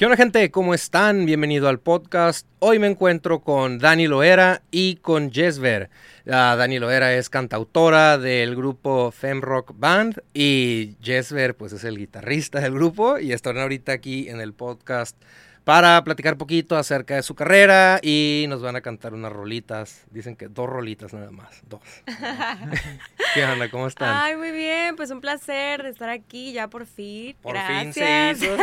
¿Qué 0.00 0.06
onda 0.06 0.16
gente? 0.16 0.50
¿Cómo 0.50 0.72
están? 0.72 1.26
Bienvenido 1.26 1.68
al 1.68 1.78
podcast. 1.78 2.46
Hoy 2.58 2.78
me 2.78 2.86
encuentro 2.86 3.40
con 3.40 3.78
Dani 3.78 4.06
Loera 4.06 4.62
y 4.70 4.96
con 4.96 5.30
Jesver. 5.30 5.90
Uh, 6.24 6.56
Dani 6.56 6.78
Loera 6.78 7.12
es 7.12 7.28
cantautora 7.28 8.16
del 8.16 8.56
grupo 8.56 9.10
Femrock 9.10 9.78
Band 9.78 10.22
y 10.32 10.94
Jesver 11.02 11.54
pues 11.54 11.74
es 11.74 11.84
el 11.84 11.98
guitarrista 11.98 12.60
del 12.60 12.72
grupo 12.72 13.18
y 13.18 13.32
están 13.32 13.58
ahorita 13.58 13.92
aquí 13.92 14.30
en 14.30 14.40
el 14.40 14.54
podcast 14.54 15.18
para 15.64 16.02
platicar 16.04 16.36
poquito 16.36 16.76
acerca 16.76 17.16
de 17.16 17.22
su 17.22 17.34
carrera 17.34 18.00
y 18.02 18.46
nos 18.48 18.62
van 18.62 18.76
a 18.76 18.80
cantar 18.80 19.14
unas 19.14 19.32
rolitas. 19.32 20.04
Dicen 20.10 20.36
que 20.36 20.48
dos 20.48 20.68
rolitas 20.68 21.12
nada 21.12 21.30
más, 21.30 21.62
dos. 21.68 21.82
¿Qué 23.34 23.44
onda? 23.44 23.70
¿Cómo 23.70 23.86
están? 23.86 24.16
Ay, 24.16 24.36
muy 24.36 24.50
bien, 24.50 24.96
pues 24.96 25.10
un 25.10 25.20
placer 25.20 25.82
de 25.82 25.90
estar 25.90 26.08
aquí 26.08 26.52
ya 26.52 26.68
por 26.68 26.86
fin. 26.86 27.36
Por 27.42 27.54
Gracias. 27.54 27.82
fin 27.82 27.92
se 27.94 28.46
hizo. 28.46 28.56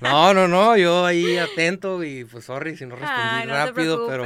No, 0.00 0.34
no, 0.34 0.48
no, 0.48 0.76
yo 0.76 1.04
ahí 1.04 1.36
atento 1.38 2.04
y 2.04 2.24
pues 2.24 2.44
sorry 2.44 2.76
si 2.76 2.86
no 2.86 2.96
respondí 2.96 3.20
Ay, 3.22 3.46
no 3.46 3.54
rápido, 3.54 4.06
pero, 4.06 4.24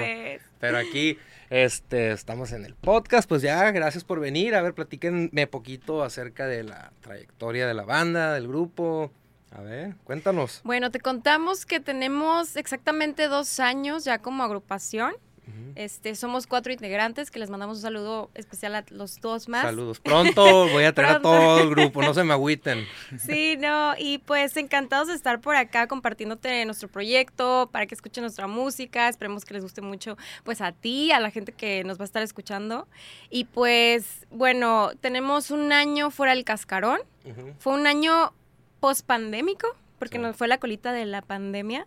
pero 0.58 0.78
aquí 0.78 1.18
este, 1.50 2.12
estamos 2.12 2.52
en 2.52 2.66
el 2.66 2.74
podcast, 2.74 3.26
pues 3.28 3.40
ya, 3.40 3.70
gracias 3.70 4.04
por 4.04 4.20
venir. 4.20 4.54
A 4.54 4.62
ver, 4.62 4.74
platíquenme 4.74 5.46
poquito 5.46 6.02
acerca 6.02 6.46
de 6.46 6.62
la 6.62 6.92
trayectoria 7.00 7.66
de 7.66 7.74
la 7.74 7.84
banda, 7.84 8.34
del 8.34 8.48
grupo. 8.48 9.10
A 9.50 9.62
ver, 9.62 9.94
cuéntanos. 10.04 10.60
Bueno, 10.64 10.90
te 10.90 11.00
contamos 11.00 11.64
que 11.64 11.80
tenemos 11.80 12.56
exactamente 12.56 13.28
dos 13.28 13.60
años 13.60 14.04
ya 14.04 14.18
como 14.18 14.42
agrupación. 14.42 15.14
Este, 15.74 16.14
somos 16.14 16.46
cuatro 16.46 16.72
integrantes 16.72 17.30
que 17.30 17.38
les 17.38 17.50
mandamos 17.50 17.78
un 17.78 17.82
saludo 17.82 18.30
especial 18.34 18.74
a 18.74 18.84
los 18.90 19.20
dos 19.20 19.48
más. 19.48 19.62
Saludos. 19.62 20.00
Pronto 20.00 20.68
voy 20.68 20.84
a 20.84 20.92
traer 20.92 21.16
a 21.16 21.20
todo 21.20 21.60
el 21.60 21.70
grupo, 21.70 22.02
no 22.02 22.12
se 22.14 22.24
me 22.24 22.32
agüiten. 22.32 22.84
Sí, 23.18 23.56
no, 23.58 23.94
y 23.96 24.18
pues 24.18 24.56
encantados 24.56 25.08
de 25.08 25.14
estar 25.14 25.40
por 25.40 25.56
acá 25.56 25.86
compartiéndote 25.86 26.64
nuestro 26.64 26.88
proyecto 26.88 27.68
para 27.72 27.86
que 27.86 27.94
escuchen 27.94 28.22
nuestra 28.22 28.46
música. 28.46 29.08
Esperemos 29.08 29.44
que 29.44 29.54
les 29.54 29.62
guste 29.62 29.80
mucho, 29.80 30.16
pues 30.44 30.60
a 30.60 30.72
ti, 30.72 31.12
a 31.12 31.20
la 31.20 31.30
gente 31.30 31.52
que 31.52 31.84
nos 31.84 31.98
va 31.98 32.02
a 32.02 32.06
estar 32.06 32.22
escuchando. 32.22 32.88
Y 33.30 33.44
pues, 33.44 34.26
bueno, 34.30 34.90
tenemos 35.00 35.50
un 35.50 35.72
año 35.72 36.10
fuera 36.10 36.34
del 36.34 36.44
cascarón. 36.44 37.00
Ujú. 37.24 37.54
Fue 37.58 37.72
un 37.74 37.86
año 37.86 38.32
post-pandémico, 38.80 39.68
porque 39.98 40.16
Sí. 40.18 40.22
nos 40.22 40.36
fue 40.36 40.48
la 40.48 40.58
colita 40.58 40.92
de 40.92 41.06
la 41.06 41.22
pandemia. 41.22 41.86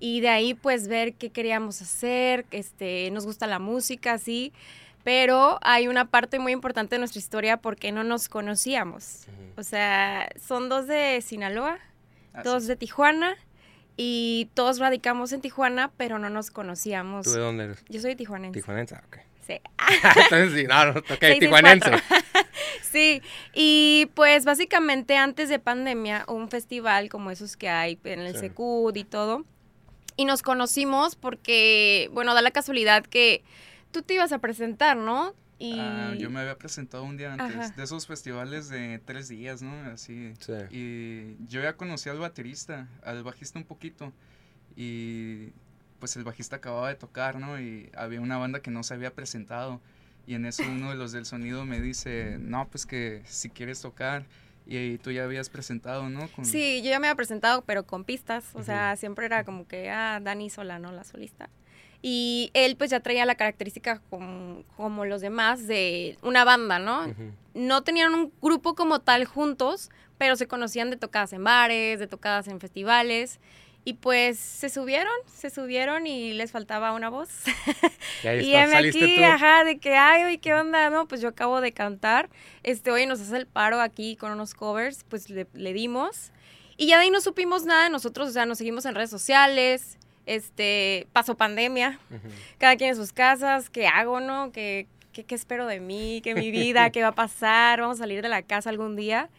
Y 0.00 0.20
de 0.20 0.28
ahí, 0.28 0.54
pues, 0.54 0.86
ver 0.88 1.14
qué 1.14 1.30
queríamos 1.30 1.82
hacer, 1.82 2.46
este, 2.52 3.10
nos 3.10 3.26
gusta 3.26 3.46
la 3.46 3.58
música, 3.58 4.16
sí. 4.18 4.52
Pero 5.04 5.58
hay 5.62 5.88
una 5.88 6.04
parte 6.04 6.38
muy 6.38 6.52
importante 6.52 6.94
de 6.96 6.98
nuestra 7.00 7.18
historia 7.18 7.56
porque 7.56 7.90
no 7.92 8.04
nos 8.04 8.28
conocíamos. 8.28 9.26
O 9.56 9.62
sea, 9.62 10.28
son 10.40 10.68
dos 10.68 10.86
de 10.86 11.20
Sinaloa, 11.22 11.78
Ah, 12.34 12.42
dos 12.42 12.62
sí. 12.64 12.68
de 12.68 12.76
Tijuana 12.76 13.36
y 13.96 14.48
todos 14.54 14.78
radicamos 14.78 15.32
en 15.32 15.40
Tijuana, 15.40 15.90
pero 15.96 16.18
no 16.18 16.30
nos 16.30 16.50
conocíamos. 16.50 17.24
¿Tú 17.24 17.32
de 17.32 17.40
dónde 17.40 17.64
eres? 17.64 17.84
Yo 17.88 18.00
soy 18.00 18.14
tijuanense. 18.16 18.60
Tijuanense, 18.60 18.94
ok. 18.96 19.16
Sí. 19.46 19.60
Entonces 20.30 20.52
sí, 20.52 20.66
no, 20.68 20.92
no, 20.92 21.00
ok, 21.00 21.24
tijuanense. 21.40 21.90
Sí, 22.82 23.22
y 23.54 24.10
pues 24.14 24.44
básicamente 24.44 25.16
antes 25.16 25.48
de 25.48 25.58
pandemia, 25.58 26.24
un 26.28 26.48
festival 26.48 27.08
como 27.08 27.30
esos 27.30 27.56
que 27.56 27.68
hay 27.68 27.98
en 28.04 28.20
el 28.20 28.34
Sí. 28.34 28.40
Secud 28.40 28.94
y 28.96 29.04
todo, 29.04 29.44
y 30.16 30.24
nos 30.24 30.42
conocimos 30.42 31.16
porque, 31.16 32.10
bueno, 32.12 32.34
da 32.34 32.42
la 32.42 32.50
casualidad 32.50 33.04
que 33.04 33.42
tú 33.92 34.02
te 34.02 34.14
ibas 34.14 34.32
a 34.32 34.38
presentar, 34.38 34.96
¿no? 34.96 35.34
Y 35.60 35.76
Ah, 35.78 36.14
yo 36.16 36.30
me 36.30 36.38
había 36.40 36.56
presentado 36.56 37.02
un 37.02 37.16
día 37.16 37.32
antes 37.32 37.56
Ajá. 37.56 37.74
de 37.76 37.82
esos 37.82 38.06
festivales 38.06 38.68
de 38.68 39.00
tres 39.04 39.26
días, 39.28 39.60
¿no? 39.60 39.72
Así. 39.90 40.32
Sí. 40.38 40.52
Y 40.70 41.36
yo 41.48 41.60
ya 41.60 41.76
conocí 41.76 42.08
al 42.08 42.18
baterista, 42.20 42.86
al 43.02 43.24
bajista 43.24 43.58
un 43.58 43.64
poquito. 43.64 44.12
Y 44.76 45.48
pues 45.98 46.14
el 46.16 46.22
bajista 46.22 46.56
acababa 46.56 46.88
de 46.88 46.94
tocar, 46.94 47.40
¿no? 47.40 47.60
Y 47.60 47.90
había 47.96 48.20
una 48.20 48.38
banda 48.38 48.60
que 48.60 48.70
no 48.70 48.84
se 48.84 48.94
había 48.94 49.12
presentado. 49.12 49.80
Y 50.28 50.34
en 50.34 50.44
eso 50.44 50.62
uno 50.62 50.90
de 50.90 50.96
los 50.96 51.12
del 51.12 51.24
sonido 51.24 51.64
me 51.64 51.80
dice, 51.80 52.36
no, 52.38 52.68
pues 52.68 52.84
que 52.84 53.22
si 53.24 53.48
quieres 53.48 53.80
tocar. 53.80 54.26
Y 54.66 54.98
tú 54.98 55.10
ya 55.10 55.24
habías 55.24 55.48
presentado, 55.48 56.10
¿no? 56.10 56.28
Con- 56.28 56.44
Sí, 56.44 56.82
yo 56.82 56.90
ya 56.90 57.00
me 57.00 57.06
había 57.06 57.16
presentado, 57.16 57.62
pero 57.62 57.86
con 57.86 58.04
pistas. 58.04 58.44
O 58.52 58.62
sea, 58.62 58.90
Ujú. 58.92 59.00
siempre 59.00 59.24
era 59.24 59.44
como 59.44 59.66
que, 59.66 59.88
ah, 59.88 60.20
Dani 60.22 60.50
sola, 60.50 60.78
¿no? 60.78 60.92
La 60.92 61.04
solista. 61.04 61.48
Y 62.02 62.50
él 62.52 62.76
pues 62.76 62.90
ya 62.90 63.00
traía 63.00 63.24
la 63.24 63.36
característica 63.36 64.02
como, 64.10 64.64
como 64.76 65.06
los 65.06 65.22
demás 65.22 65.66
de 65.66 66.18
una 66.20 66.44
banda, 66.44 66.78
¿no? 66.78 67.06
Ujú. 67.06 67.32
No 67.54 67.82
tenían 67.82 68.14
un 68.14 68.30
grupo 68.42 68.74
como 68.74 69.00
tal 69.00 69.24
juntos, 69.24 69.88
pero 70.18 70.36
se 70.36 70.46
conocían 70.46 70.90
de 70.90 70.98
tocadas 70.98 71.32
en 71.32 71.42
bares, 71.42 72.00
de 72.00 72.06
tocadas 72.06 72.48
en 72.48 72.60
festivales. 72.60 73.40
Y 73.88 73.94
pues 73.94 74.38
se 74.38 74.68
subieron, 74.68 75.10
se 75.34 75.48
subieron 75.48 76.06
y 76.06 76.34
les 76.34 76.52
faltaba 76.52 76.92
una 76.92 77.08
voz. 77.08 77.30
Y 78.22 78.26
ahí 78.26 78.40
y 78.44 78.48
está, 78.48 78.64
heme 78.64 78.72
saliste 78.74 79.02
aquí, 79.02 79.16
tú. 79.16 79.24
ajá, 79.24 79.64
de 79.64 79.78
que, 79.78 79.96
ay, 79.96 80.24
oye, 80.24 80.36
¿qué 80.36 80.52
onda? 80.52 80.90
No, 80.90 81.08
pues 81.08 81.22
yo 81.22 81.28
acabo 81.28 81.62
de 81.62 81.72
cantar. 81.72 82.28
Este, 82.62 82.90
oye, 82.90 83.06
nos 83.06 83.18
hace 83.18 83.34
el 83.38 83.46
paro 83.46 83.80
aquí 83.80 84.16
con 84.16 84.30
unos 84.30 84.52
covers, 84.52 85.06
pues 85.08 85.30
le, 85.30 85.46
le 85.54 85.72
dimos. 85.72 86.32
Y 86.76 86.88
ya 86.88 86.98
de 86.98 87.04
ahí 87.04 87.10
no 87.10 87.22
supimos 87.22 87.64
nada 87.64 87.84
de 87.84 87.88
nosotros, 87.88 88.28
o 88.28 88.32
sea, 88.32 88.44
nos 88.44 88.58
seguimos 88.58 88.84
en 88.84 88.94
redes 88.94 89.08
sociales. 89.08 89.96
Este, 90.26 91.06
pasó 91.14 91.38
pandemia, 91.38 91.98
cada 92.58 92.76
quien 92.76 92.90
en 92.90 92.96
sus 92.96 93.14
casas, 93.14 93.70
¿qué 93.70 93.86
hago, 93.86 94.20
no? 94.20 94.52
¿Qué, 94.52 94.86
qué, 95.14 95.24
qué 95.24 95.34
espero 95.34 95.66
de 95.66 95.80
mí? 95.80 96.20
¿Qué 96.22 96.34
mi 96.34 96.50
vida? 96.50 96.90
¿Qué 96.92 97.00
va 97.00 97.08
a 97.08 97.14
pasar? 97.14 97.80
¿Vamos 97.80 97.96
a 97.96 98.00
salir 98.00 98.20
de 98.20 98.28
la 98.28 98.42
casa 98.42 98.68
algún 98.68 98.96
día? 98.96 99.30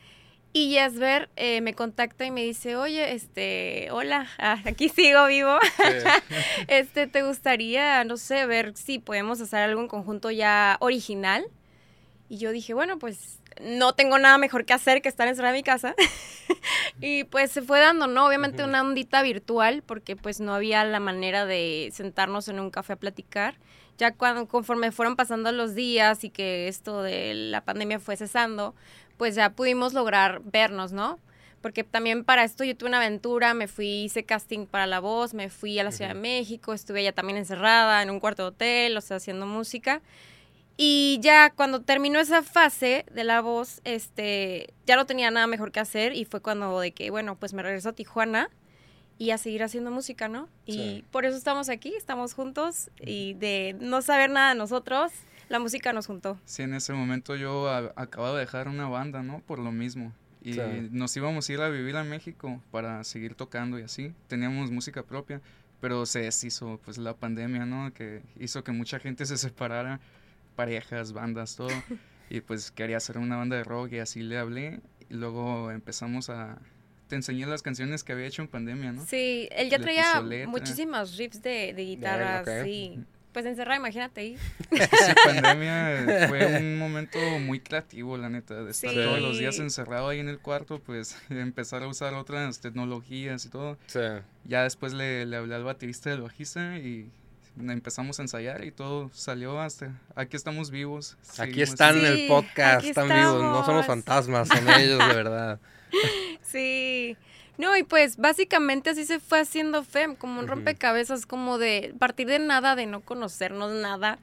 Y 0.52 0.70
Yesber 0.70 1.30
eh, 1.36 1.62
me 1.62 1.76
contacta 1.76 2.26
y 2.26 2.32
me 2.32 2.44
dice, 2.44 2.76
oye, 2.76 3.14
este, 3.14 3.90
hola, 3.92 4.28
ah, 4.40 4.58
aquí 4.66 4.90
sigo 4.90 5.28
vivo. 5.28 5.58
este, 6.68 7.06
¿te 7.06 7.22
gustaría, 7.22 8.04
no 8.04 8.18
sé, 8.18 8.48
ver 8.48 8.76
si 8.76 8.98
podemos 8.98 9.40
hacer 9.42 9.60
algo 9.60 9.82
en 9.82 9.88
conjunto 9.88 10.32
ya 10.32 10.78
original? 10.80 11.46
Y 12.30 12.38
yo 12.38 12.52
dije, 12.52 12.74
bueno, 12.74 12.98
pues 12.98 13.40
no 13.62 13.94
tengo 13.94 14.18
nada 14.18 14.38
mejor 14.38 14.66
que 14.66 14.74
hacer 14.74 15.02
que 15.02 15.10
estar 15.10 15.28
encerrada 15.28 15.54
en 15.54 15.60
mi 15.60 15.64
casa. 15.64 15.96
y 17.02 17.26
pues 17.26 17.52
se 17.52 17.62
fue 17.62 17.80
dando, 17.80 18.08
¿no? 18.08 18.26
Obviamente 18.26 18.64
una 18.64 18.82
ondita 18.82 19.22
virtual, 19.22 19.84
porque 19.86 20.16
pues 20.16 20.40
no 20.40 20.54
había 20.56 20.84
la 20.84 21.00
manera 21.00 21.46
de 21.46 21.90
sentarnos 21.94 22.48
en 22.48 22.60
un 22.60 22.72
café 22.72 22.94
a 22.94 22.96
platicar. 22.96 23.56
Ya 24.00 24.16
cuando, 24.16 24.48
conforme 24.48 24.92
fueron 24.92 25.16
pasando 25.16 25.52
los 25.52 25.76
días 25.76 26.24
y 26.24 26.30
que 26.30 26.68
esto 26.70 27.04
de 27.04 27.34
la 27.34 27.66
pandemia 27.66 28.00
fue 28.00 28.16
cesando, 28.16 28.74
pues 29.20 29.36
ya 29.36 29.52
pudimos 29.52 29.94
lograr 29.94 30.42
vernos, 30.44 30.94
¿no? 30.94 31.20
Porque 31.62 31.84
también 31.84 32.24
para 32.24 32.46
esto 32.46 32.64
yo 32.64 32.76
tuve 32.76 32.88
una 32.88 32.98
aventura, 33.00 33.54
me 33.54 33.68
fui, 33.68 34.06
hice 34.06 34.24
casting 34.24 34.66
para 34.66 34.88
La 34.88 35.02
Voz, 35.02 35.34
me 35.34 35.50
fui 35.50 35.78
a 35.78 35.84
la 35.84 35.92
Ciudad 35.92 36.14
de. 36.16 36.22
México, 36.22 36.72
estuve 36.74 37.04
ya 37.04 37.12
también 37.12 37.38
encerrada 37.38 38.02
en 38.02 38.10
un 38.10 38.22
cuarto 38.22 38.44
de 38.44 38.48
hotel, 38.48 38.98
o 38.98 39.02
sea, 39.02 39.18
haciendo 39.18 39.46
música. 39.46 40.02
Y 40.78 41.20
ya 41.22 41.50
cuando 41.50 41.82
terminó 41.82 42.22
esa 42.22 42.42
fase 42.44 43.06
de 43.12 43.26
La 43.26 43.42
Voz, 43.42 43.82
este, 43.84 44.74
ya 44.86 44.96
no 44.96 45.06
tenía 45.06 45.30
nada 45.32 45.48
mejor 45.48 45.74
que 45.74 45.82
hacer 45.82 46.16
y 46.16 46.24
fue 46.24 46.40
cuando 46.40 46.80
de 46.80 46.92
que, 46.94 47.10
bueno, 47.10 47.36
pues 47.36 47.52
me 47.54 47.62
regreso 47.62 47.90
a 47.90 47.94
Tijuana 47.94 48.50
y 49.18 49.32
a 49.32 49.38
seguir 49.38 49.62
haciendo 49.64 49.92
música, 49.92 50.30
¿no? 50.30 50.48
Y 50.66 50.74
Sí. 50.76 51.06
por 51.12 51.26
eso 51.26 51.36
estamos 51.36 51.68
aquí, 51.68 51.94
estamos 51.94 52.34
juntos 52.34 52.90
y 53.02 53.34
de 53.34 53.76
no 53.82 54.02
saber 54.02 54.30
nada 54.30 54.54
de 54.54 54.56
nosotros, 54.56 55.12
la 55.50 55.60
música 55.60 55.92
nos 55.94 56.08
juntó. 56.08 56.40
Sí, 56.46 56.62
en 56.64 56.74
ese 56.74 56.94
momento 56.94 57.36
yo 57.36 57.68
a- 57.70 57.92
acababa 57.96 58.36
de 58.36 58.42
dejar 58.42 58.68
una 58.68 58.88
banda, 58.88 59.22
¿no? 59.24 59.42
Por 59.42 59.60
lo 59.60 59.72
mismo. 59.72 60.14
Y 60.42 60.54
Sí. 60.54 60.62
nos 60.92 61.16
íbamos 61.18 61.50
a 61.50 61.54
ir 61.54 61.60
a 61.62 61.70
vivir 61.70 61.98
a 61.98 62.04
México 62.06 62.62
para 62.72 63.04
seguir 63.04 63.36
tocando 63.36 63.78
y 63.78 63.82
así. 63.84 64.14
Teníamos 64.28 64.72
música 64.72 65.04
propia, 65.04 65.42
pero 65.82 66.06
se 66.06 66.20
deshizo 66.22 66.80
pues 66.86 66.98
la 66.98 67.14
pandemia, 67.14 67.66
¿no? 67.66 67.94
Que 67.94 68.22
hizo 68.40 68.64
que 68.64 68.72
mucha 68.72 69.00
gente 69.00 69.26
se 69.26 69.38
separara, 69.38 70.00
parejas, 70.56 71.12
bandas, 71.14 71.56
todo. 71.56 71.68
y 72.30 72.42
pues 72.42 72.72
quería 72.72 72.98
hacer 72.98 73.18
una 73.18 73.36
banda 73.38 73.58
de 73.58 73.64
rock 73.64 73.94
y 73.94 74.00
así 74.00 74.22
le 74.22 74.38
hablé. 74.38 74.80
Y 75.10 75.16
luego 75.16 75.72
empezamos 75.72 76.30
a... 76.30 76.60
Te 77.08 77.16
enseñé 77.16 77.48
las 77.48 77.64
canciones 77.64 78.04
que 78.04 78.14
había 78.14 78.28
hecho 78.28 78.44
en 78.44 78.48
pandemia, 78.48 78.92
¿no? 78.92 79.04
Sí, 79.04 79.50
él 79.52 79.70
ya 79.72 79.80
Le 79.80 79.84
traía 79.84 80.22
muchísimos 80.48 81.18
riffs 81.18 81.42
de, 81.42 81.74
de 81.74 81.82
guitarras, 81.84 82.48
ok. 82.48 82.64
sí. 82.66 83.04
Pues 83.34 83.46
encerrada, 83.46 83.78
imagínate 83.78 84.22
ahí. 84.22 84.38
Sí, 84.72 85.14
pandemia 85.24 86.28
fue 86.30 86.46
un 86.60 86.80
momento 86.80 87.20
muy 87.40 87.60
creativo, 87.60 88.18
la 88.18 88.28
neta, 88.30 88.64
de 88.64 88.72
estar 88.72 88.90
Sí. 88.90 88.96
todos 88.96 89.22
los 89.22 89.38
días 89.38 89.60
encerrado 89.60 90.10
ahí 90.10 90.20
en 90.20 90.30
el 90.30 90.40
cuarto, 90.40 90.80
pues 90.80 91.16
empezar 91.30 91.84
a 91.84 91.88
usar 91.88 92.16
otras 92.16 92.60
tecnologías 92.60 93.46
y 93.46 93.50
todo. 93.50 93.78
Sí. 93.86 94.00
Ya 94.46 94.64
después 94.64 94.94
le, 94.94 95.26
le 95.28 95.38
hablé 95.38 95.54
al 95.56 95.64
baterista 95.64 96.10
del 96.10 96.22
bajista 96.22 96.78
y 96.80 97.10
empezamos 97.60 98.18
a 98.20 98.24
ensayar 98.24 98.64
y 98.64 98.72
todo 98.72 99.12
salió 99.14 99.60
hasta 99.60 99.92
aquí 100.16 100.36
estamos 100.36 100.72
vivos. 100.72 101.18
Aquí 101.38 101.62
están 101.62 101.98
en 101.98 102.16
Sí, 102.16 102.22
el 102.24 102.28
podcast, 102.30 102.80
aquí 102.80 102.90
están 102.90 103.10
vivos, 103.10 103.42
no 103.44 103.64
somos 103.66 103.82
estamos. 103.82 103.86
fantasmas, 103.86 104.48
son 104.48 104.70
ellos 104.70 104.98
de 105.08 105.14
verdad. 105.14 105.60
Sí. 106.44 107.16
No, 107.60 107.76
y 107.76 107.84
pues 107.84 108.16
básicamente 108.16 108.90
así 108.90 109.04
se 109.04 109.20
fue 109.20 109.42
haciendo 109.42 109.84
FEM, 109.84 110.16
como 110.16 110.40
un 110.40 110.48
rompecabezas, 110.48 111.26
como 111.26 111.58
de 111.58 111.94
partir 112.00 112.26
de 112.28 112.40
nada, 112.40 112.74
de 112.78 112.86
no 112.86 113.02
conocernos 113.02 113.74
nada, 113.74 114.18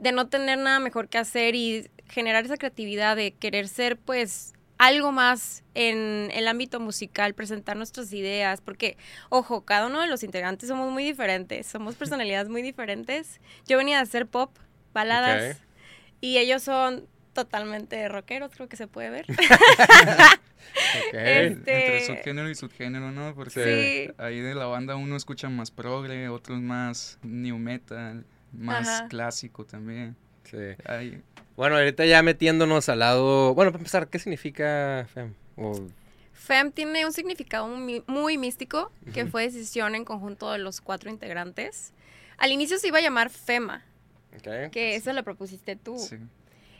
de 0.00 0.10
no 0.10 0.28
tener 0.28 0.58
nada 0.58 0.80
mejor 0.80 1.10
que 1.10 1.18
hacer 1.18 1.54
y 1.54 1.90
generar 2.08 2.46
esa 2.46 2.56
creatividad 2.56 3.14
de 3.14 3.32
querer 3.32 3.68
ser 3.68 3.98
pues 3.98 4.54
algo 4.78 5.12
más 5.12 5.64
en 5.74 6.30
el 6.32 6.48
ámbito 6.48 6.80
musical, 6.80 7.34
presentar 7.34 7.76
nuestras 7.76 8.10
ideas, 8.14 8.62
porque, 8.62 8.96
ojo, 9.28 9.66
cada 9.66 9.88
uno 9.88 10.00
de 10.00 10.06
los 10.06 10.22
integrantes 10.22 10.70
somos 10.70 10.90
muy 10.90 11.04
diferentes, 11.04 11.66
somos 11.66 11.94
personalidades 11.96 12.48
muy 12.48 12.62
diferentes. 12.62 13.38
Yo 13.66 13.76
venía 13.76 13.98
a 13.98 14.02
hacer 14.02 14.26
pop, 14.26 14.56
baladas, 14.94 15.58
y 16.22 16.38
ellos 16.38 16.62
son 16.62 17.06
totalmente 17.44 18.08
rockeros, 18.08 18.50
creo 18.52 18.68
que 18.68 18.76
se 18.76 18.86
puede 18.88 19.10
ver. 19.10 19.26
Ok. 19.30 19.36
Este- 21.12 21.50
Entre 21.50 22.06
subgénero 22.06 22.50
y 22.50 22.54
subgénero, 22.54 23.10
¿no? 23.12 23.34
Porque 23.34 24.08
Sí. 24.10 24.14
ahí 24.18 24.40
de 24.40 24.54
la 24.54 24.66
banda 24.66 24.96
uno 24.96 25.16
escucha 25.16 25.48
más 25.48 25.70
progre, 25.70 26.28
otros 26.28 26.60
más 26.60 27.18
new 27.22 27.58
metal, 27.58 28.24
más 28.52 28.88
Ajá. 28.88 29.08
clásico 29.08 29.64
también. 29.64 30.16
Sí. 30.44 30.56
Ahí, 30.84 31.22
Bueno, 31.56 31.76
ahorita 31.76 32.04
ya 32.06 32.22
metiéndonos 32.22 32.88
al 32.88 33.00
lado. 33.00 33.54
Bueno, 33.54 33.70
para 33.72 33.80
empezar, 33.80 34.08
¿qué 34.08 34.18
significa 34.18 35.06
FEM? 35.12 35.34
O- 35.56 35.86
FEM 36.32 36.70
tiene 36.72 37.04
un 37.06 37.12
significado 37.12 37.66
muy, 37.68 38.02
muy 38.06 38.38
místico, 38.38 38.90
que 39.12 39.26
fue 39.26 39.42
decisión 39.44 39.94
en 39.94 40.04
conjunto 40.04 40.50
de 40.52 40.58
los 40.58 40.80
cuatro 40.80 41.10
integrantes. 41.10 41.92
Al 42.36 42.52
inicio 42.52 42.78
se 42.78 42.88
iba 42.88 42.98
a 42.98 43.02
llamar 43.02 43.30
FEMA, 43.30 43.84
que 44.72 44.94
eso 44.96 45.12
lo 45.12 45.22
propusiste 45.24 45.76
tú. 45.76 45.98
sí. 45.98 46.16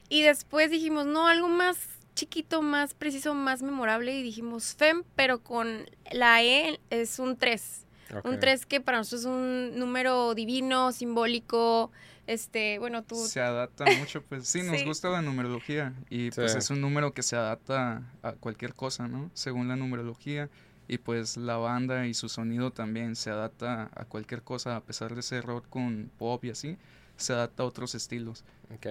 Y 0.09 0.23
después 0.23 0.71
dijimos, 0.71 1.07
no, 1.07 1.29
algo 1.29 1.49
más 1.49 1.77
chiquito, 2.15 2.63
más 2.63 2.95
preciso, 2.95 3.35
más 3.35 3.63
memorable. 3.63 4.15
Y 4.17 4.23
dijimos 4.23 4.75
FEM, 4.75 5.05
pero 5.15 5.43
con 5.43 5.89
la 6.11 6.43
E 6.43 6.81
es 6.91 7.19
un 7.19 7.37
3. 7.37 7.87
ok. 8.17 8.25
Un 8.25 8.41
3 8.41 8.67
que 8.67 8.81
para 8.81 8.99
nosotros 8.99 9.21
es 9.23 9.27
un 9.27 9.79
número 9.79 10.35
divino, 10.35 10.93
simbólico. 10.93 11.91
Este, 12.27 12.79
bueno, 12.79 13.05
tú. 13.05 13.15
Se 13.17 13.41
adapta 13.41 13.85
mucho, 13.99 14.23
pues 14.23 14.47
sí, 14.49 14.63
nos 14.63 14.81
Sí. 14.81 14.85
gusta 14.85 15.09
la 15.09 15.23
numerología 15.23 15.95
y 16.11 16.31
pues 16.31 16.55
es 16.57 16.69
un 16.71 16.81
número 16.83 17.13
que 17.15 17.23
se 17.23 17.37
adapta 17.37 18.03
a 18.23 18.33
cualquier 18.33 18.75
cosa, 18.75 19.09
¿no? 19.09 19.31
Según 19.33 19.69
la 19.69 19.77
numerología 19.77 20.51
y 20.89 20.99
pues 20.99 21.37
la 21.39 21.57
banda 21.57 22.07
y 22.07 22.13
su 22.15 22.29
sonido 22.29 22.71
también 22.71 23.17
se 23.17 23.31
adapta 23.31 23.91
a 23.95 24.05
cualquier 24.05 24.43
cosa, 24.43 24.77
a 24.77 24.83
pesar 24.83 25.15
de 25.15 25.23
ser 25.23 25.45
rock 25.45 25.67
con 25.71 26.11
pop 26.19 26.45
y 26.45 26.51
así, 26.51 26.77
se 27.17 27.33
adapta 27.33 27.63
a 27.63 27.67
otros 27.67 27.95
estilos. 27.95 28.45
Ok. 28.75 28.87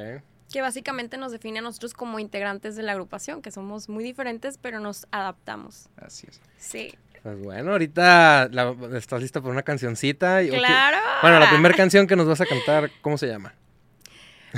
Que 0.51 0.61
básicamente 0.61 1.17
nos 1.17 1.31
define 1.31 1.59
a 1.59 1.61
nosotros 1.61 1.93
como 1.93 2.19
integrantes 2.19 2.75
de 2.75 2.83
la 2.83 2.93
agrupación, 2.93 3.41
que 3.41 3.51
somos 3.51 3.89
muy 3.89 4.03
diferentes, 4.03 4.57
pero 4.57 4.79
nos 4.79 5.05
adaptamos. 5.11 5.89
Así 5.97 6.27
es. 6.29 6.39
Sí. 6.57 6.93
Pues 7.23 7.37
bueno, 7.43 7.71
ahorita 7.73 8.47
la- 8.51 8.73
estás 8.97 9.21
lista 9.21 9.41
por 9.41 9.51
una 9.51 9.63
cancioncita. 9.63 10.43
y-. 10.43 10.49
Claro. 10.49 10.97
Bueno, 11.21 11.39
la 11.39 11.49
primera 11.49 11.75
canción 11.75 12.07
que 12.07 12.15
nos 12.15 12.27
vas 12.27 12.39
a 12.41 12.45
cantar, 12.45 12.89
¿cómo 13.01 13.17
se 13.17 13.27
llama? 13.27 13.53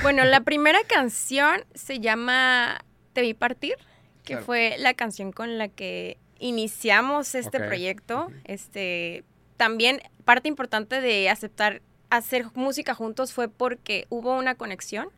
Bueno, 0.04 0.24
la 0.26 0.42
primera 0.42 0.80
canción 0.88 1.66
se 1.74 2.00
llama 2.00 2.80
Te 3.14 3.22
vi 3.22 3.34
partir, 3.34 3.76
que 4.24 4.34
Claro. 4.34 4.46
fue 4.46 4.76
la 4.78 4.94
canción 4.94 5.32
con 5.32 5.58
la 5.58 5.68
que 5.70 6.18
iniciamos 6.38 7.34
este 7.36 7.60
proyecto. 7.60 8.30
Este, 8.46 9.24
también 9.58 10.02
parte 10.26 10.48
importante 10.48 11.02
de 11.02 11.30
aceptar 11.30 11.82
hacer 12.12 12.46
música 12.54 12.94
juntos 12.94 13.34
fue 13.34 13.50
porque 13.50 14.06
hubo 14.10 14.36
una 14.38 14.56
conexión. 14.56 15.10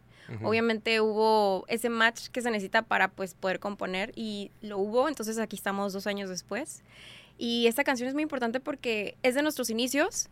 Obviamente 0.44 1.02
hubo 1.02 1.66
ese 1.68 1.90
match 1.90 2.28
que 2.30 2.42
se 2.42 2.50
necesita 2.52 2.84
para 2.84 3.10
pues 3.10 3.34
poder 3.34 3.60
componer 3.60 4.14
y 4.16 4.52
lo 4.62 4.78
hubo, 4.78 5.10
entonces 5.10 5.38
aquí 5.40 5.56
estamos 5.58 5.92
dos 5.94 6.08
años 6.08 6.30
después. 6.30 6.84
Y 7.38 7.68
esta 7.68 7.84
canción 7.84 8.08
es 8.08 8.14
muy 8.14 8.24
importante 8.24 8.60
porque 8.60 9.18
es 9.24 9.36
de 9.36 9.42
nuestros 9.42 9.70
inicios 9.70 10.30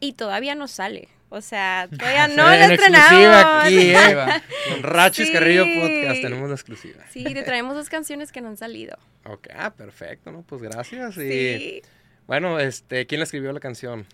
y 0.00 0.14
todavía 0.14 0.54
no 0.54 0.66
sale. 0.68 1.08
O 1.28 1.40
sea, 1.40 1.88
todavía 1.98 2.28
no 2.28 2.44
la 2.48 2.66
estrenamos. 2.72 3.64
aquí, 3.64 3.78
¿eh? 3.90 3.96
Ahí 3.96 4.14
va. 4.14 4.42
Con 4.70 4.82
Rachis 4.82 5.26
Sí. 5.26 5.32
Carrillo 5.32 5.64
Podcast 5.64 6.20
tenemos 6.22 6.48
la 6.48 6.54
exclusiva. 6.54 7.04
Sí, 7.10 7.24
te 7.24 7.42
traemos 7.42 7.74
dos 7.76 7.88
canciones 7.88 8.32
que 8.32 8.40
no 8.40 8.48
han 8.48 8.56
salido. 8.56 8.96
Ok, 9.24 9.48
ah, 9.56 9.74
perfecto, 9.74 10.32
¿no? 10.32 10.42
Pues 10.42 10.62
gracias. 10.62 11.16
Y 11.18 11.20
Sí. 11.20 11.82
bueno, 12.26 12.58
este, 12.60 13.06
¿quién 13.06 13.18
le 13.20 13.24
escribió 13.24 13.52
la 13.52 13.60
canción? 13.60 14.06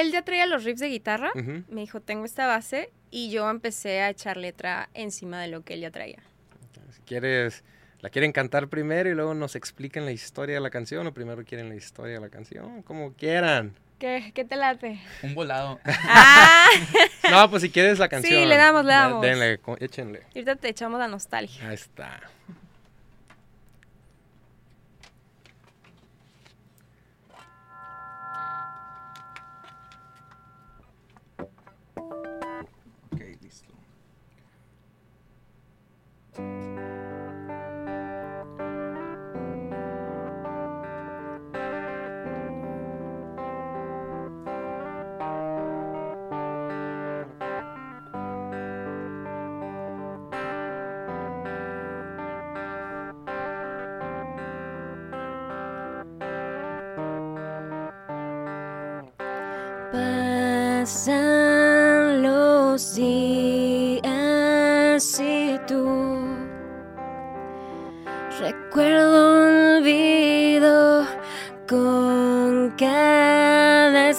Él 0.00 0.10
ya 0.12 0.22
traía 0.22 0.46
los 0.46 0.64
riffs 0.64 0.80
de 0.80 0.88
guitarra. 0.88 1.30
Ujú. 1.34 1.62
Me 1.68 1.80
dijo, 1.82 2.00
tengo 2.00 2.24
esta 2.24 2.46
base. 2.46 2.90
Y 3.10 3.30
yo 3.30 3.48
empecé 3.50 4.00
a 4.00 4.08
echar 4.10 4.36
letra 4.38 4.88
encima 4.94 5.40
de 5.40 5.48
lo 5.48 5.62
que 5.62 5.74
él 5.74 5.80
ya 5.80 5.90
traía. 5.90 6.18
Si 6.90 7.00
quieres, 7.02 7.62
¿la 8.00 8.08
quieren 8.10 8.32
cantar 8.32 8.68
primero 8.68 9.10
y 9.10 9.14
luego 9.14 9.34
nos 9.34 9.54
explican 9.54 10.04
la 10.06 10.12
historia 10.12 10.54
de 10.54 10.60
la 10.62 10.70
canción 10.70 11.06
o 11.06 11.12
primero 11.12 11.44
quieren 11.44 11.68
la 11.68 11.74
historia 11.74 12.14
de 12.14 12.20
la 12.20 12.30
canción? 12.30 12.82
Como 12.82 13.12
quieran. 13.14 13.74
¿Qué, 13.98 14.32
qué 14.34 14.44
te 14.44 14.56
late? 14.56 14.98
Un 15.22 15.34
volado. 15.34 15.78
ah, 15.84 16.66
No, 17.30 17.50
pues 17.50 17.62
si 17.62 17.70
quieres 17.70 17.98
la 17.98 18.08
canción. 18.08 18.48
le 18.48 18.56
damos, 18.56 18.84
le 18.84 18.92
da- 18.92 19.00
damos. 19.08 19.22
Denle, 19.22 19.60
échenle. 19.78 20.22
ahorita 20.34 20.56
te 20.56 20.68
echamos 20.70 20.98
la 20.98 21.06
nostalgia. 21.08 21.68
Ahí 21.68 21.74
está. 21.74 22.20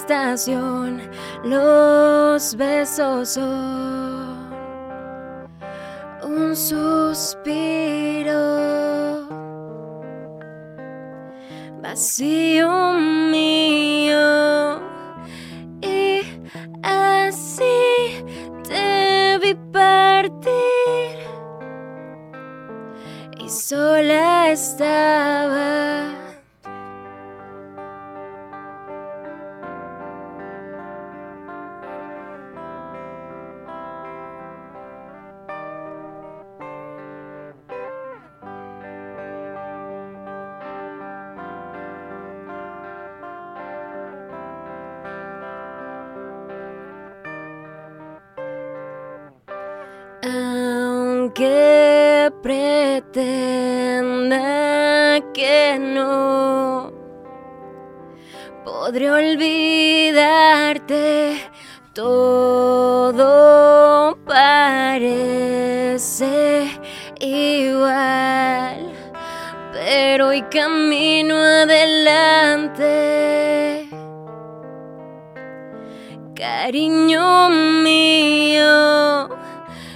Estación 0.03 1.01
los 1.45 2.55
besos 2.57 3.29
son 3.29 4.53
un 6.23 6.53
suspiro 6.53 8.33
vacío 11.81 12.93
mío 13.31 14.81
y 15.81 16.19
así 16.81 18.25
te 18.67 19.39
vi 19.41 19.55
partir 19.71 21.15
y 23.39 23.49
sola 23.49 24.51
estaba. 24.51 25.82
Pero 69.71 70.27
hoy 70.27 70.41
camino 70.43 71.35
adelante. 71.35 72.89
Cariño 76.35 77.49
mío, 77.49 79.29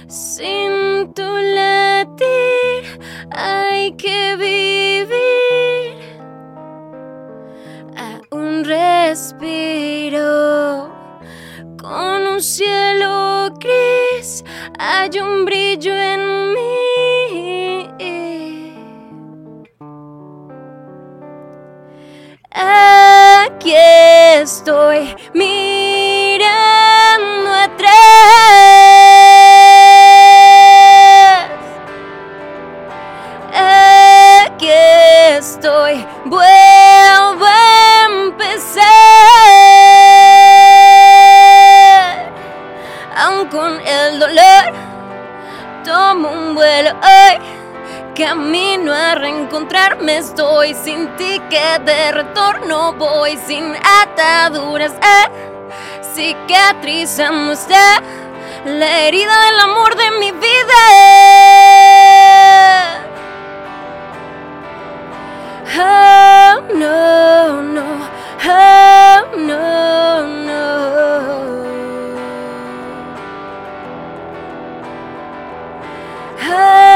sin 0.08 1.12
tu 1.14 1.22
latir 1.22 2.98
hay 3.30 3.92
que 3.92 4.36
vivir 4.36 5.96
a 7.96 8.20
un 8.30 8.64
respiro 8.64 10.28
con 11.80 12.26
un 12.26 12.42
cielo 12.42 13.50
gris 13.60 14.44
hay 14.78 15.10
un 15.20 15.44
brillo 15.44 15.94
en 15.94 16.52
mí 16.52 16.97
Aquí 22.78 23.74
estoy 23.74 25.16
mirando 25.34 26.48
atrás. 27.54 27.98
Aquí 34.44 34.70
estoy, 35.36 36.06
vuelvo 36.24 37.44
a 37.44 38.06
empezar. 38.10 38.88
Aún 43.16 43.46
con 43.48 43.80
el 43.80 44.18
dolor, 44.20 44.72
tomo 45.84 46.28
un 46.30 46.54
vuelo 46.54 46.90
hoy. 46.90 47.57
Camino 48.18 48.92
a 48.92 49.14
reencontrarme, 49.14 50.16
estoy 50.16 50.74
sin 50.74 51.06
ticket 51.16 51.84
de 51.84 52.10
retorno, 52.10 52.92
voy 52.94 53.38
sin 53.46 53.76
ataduras, 54.02 54.90
eh, 54.90 55.28
cicatrizando 56.16 57.52
está 57.52 58.02
la 58.64 59.02
herida 59.02 59.44
del 59.44 59.60
amor 59.60 59.94
de 59.94 60.10
mi 60.18 60.32
vida. 60.32 60.74
Oh, 65.78 66.60
no, 66.74 67.62
no, 67.62 67.84
oh, 68.48 69.36
no, 69.36 70.26
no. 70.26 70.58
Oh, 76.50 76.87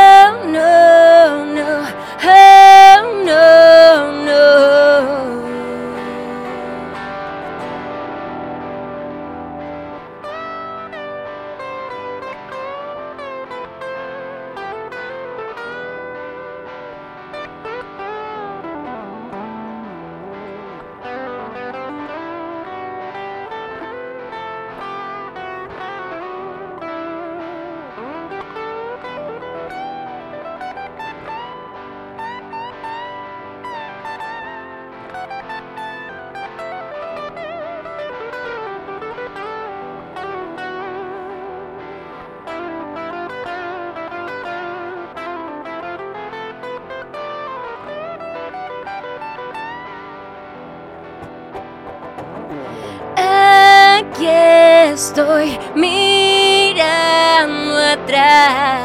estoy 55.13 55.59
mirando 55.75 57.77
atrás. 57.77 58.81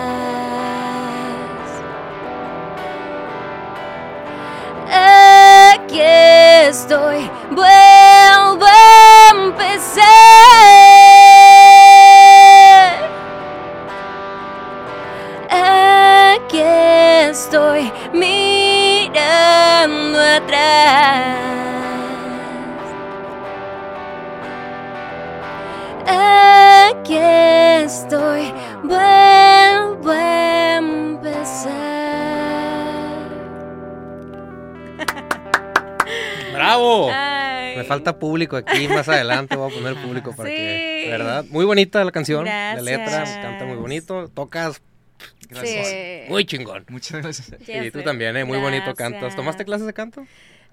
Aquí 4.92 6.02
estoy, 6.02 7.32
vuelvo 7.52 8.66
a 8.66 9.30
empezar. 9.32 10.04
Aquí 15.50 16.60
estoy 16.60 17.90
mirando 18.12 20.20
atrás. 20.20 21.67
Falta 37.98 38.20
público 38.20 38.56
aquí, 38.58 38.88
más 38.88 39.08
adelante 39.10 39.56
voy 39.56 39.72
a 39.72 39.76
poner 39.76 39.96
público 40.02 40.36
para 40.36 40.50
que. 40.50 41.08
¿verdad? 41.10 41.46
Muy 41.50 41.66
bonita 41.66 42.04
la 42.04 42.12
canción, 42.12 42.46
la 42.46 42.76
letra, 42.82 43.06
Gracias. 43.06 43.38
canta 43.46 43.66
muy 43.66 43.78
bonito, 43.78 44.28
tocas 44.30 44.82
Gracias. 45.50 45.88
Sí. 45.88 46.20
muy 46.30 46.46
chingón. 46.46 46.86
Muchas 46.90 47.22
gracias. 47.22 47.52
Y 47.68 47.92
tú 47.92 48.04
también, 48.04 48.36
¿eh? 48.38 48.46
Muy 48.46 48.60
bonito 48.60 48.94
cantas. 48.94 49.22
gracias. 49.22 49.36
¿Tomaste 49.36 49.66
clases 49.66 49.88
de 49.88 49.94
canto? 49.94 50.26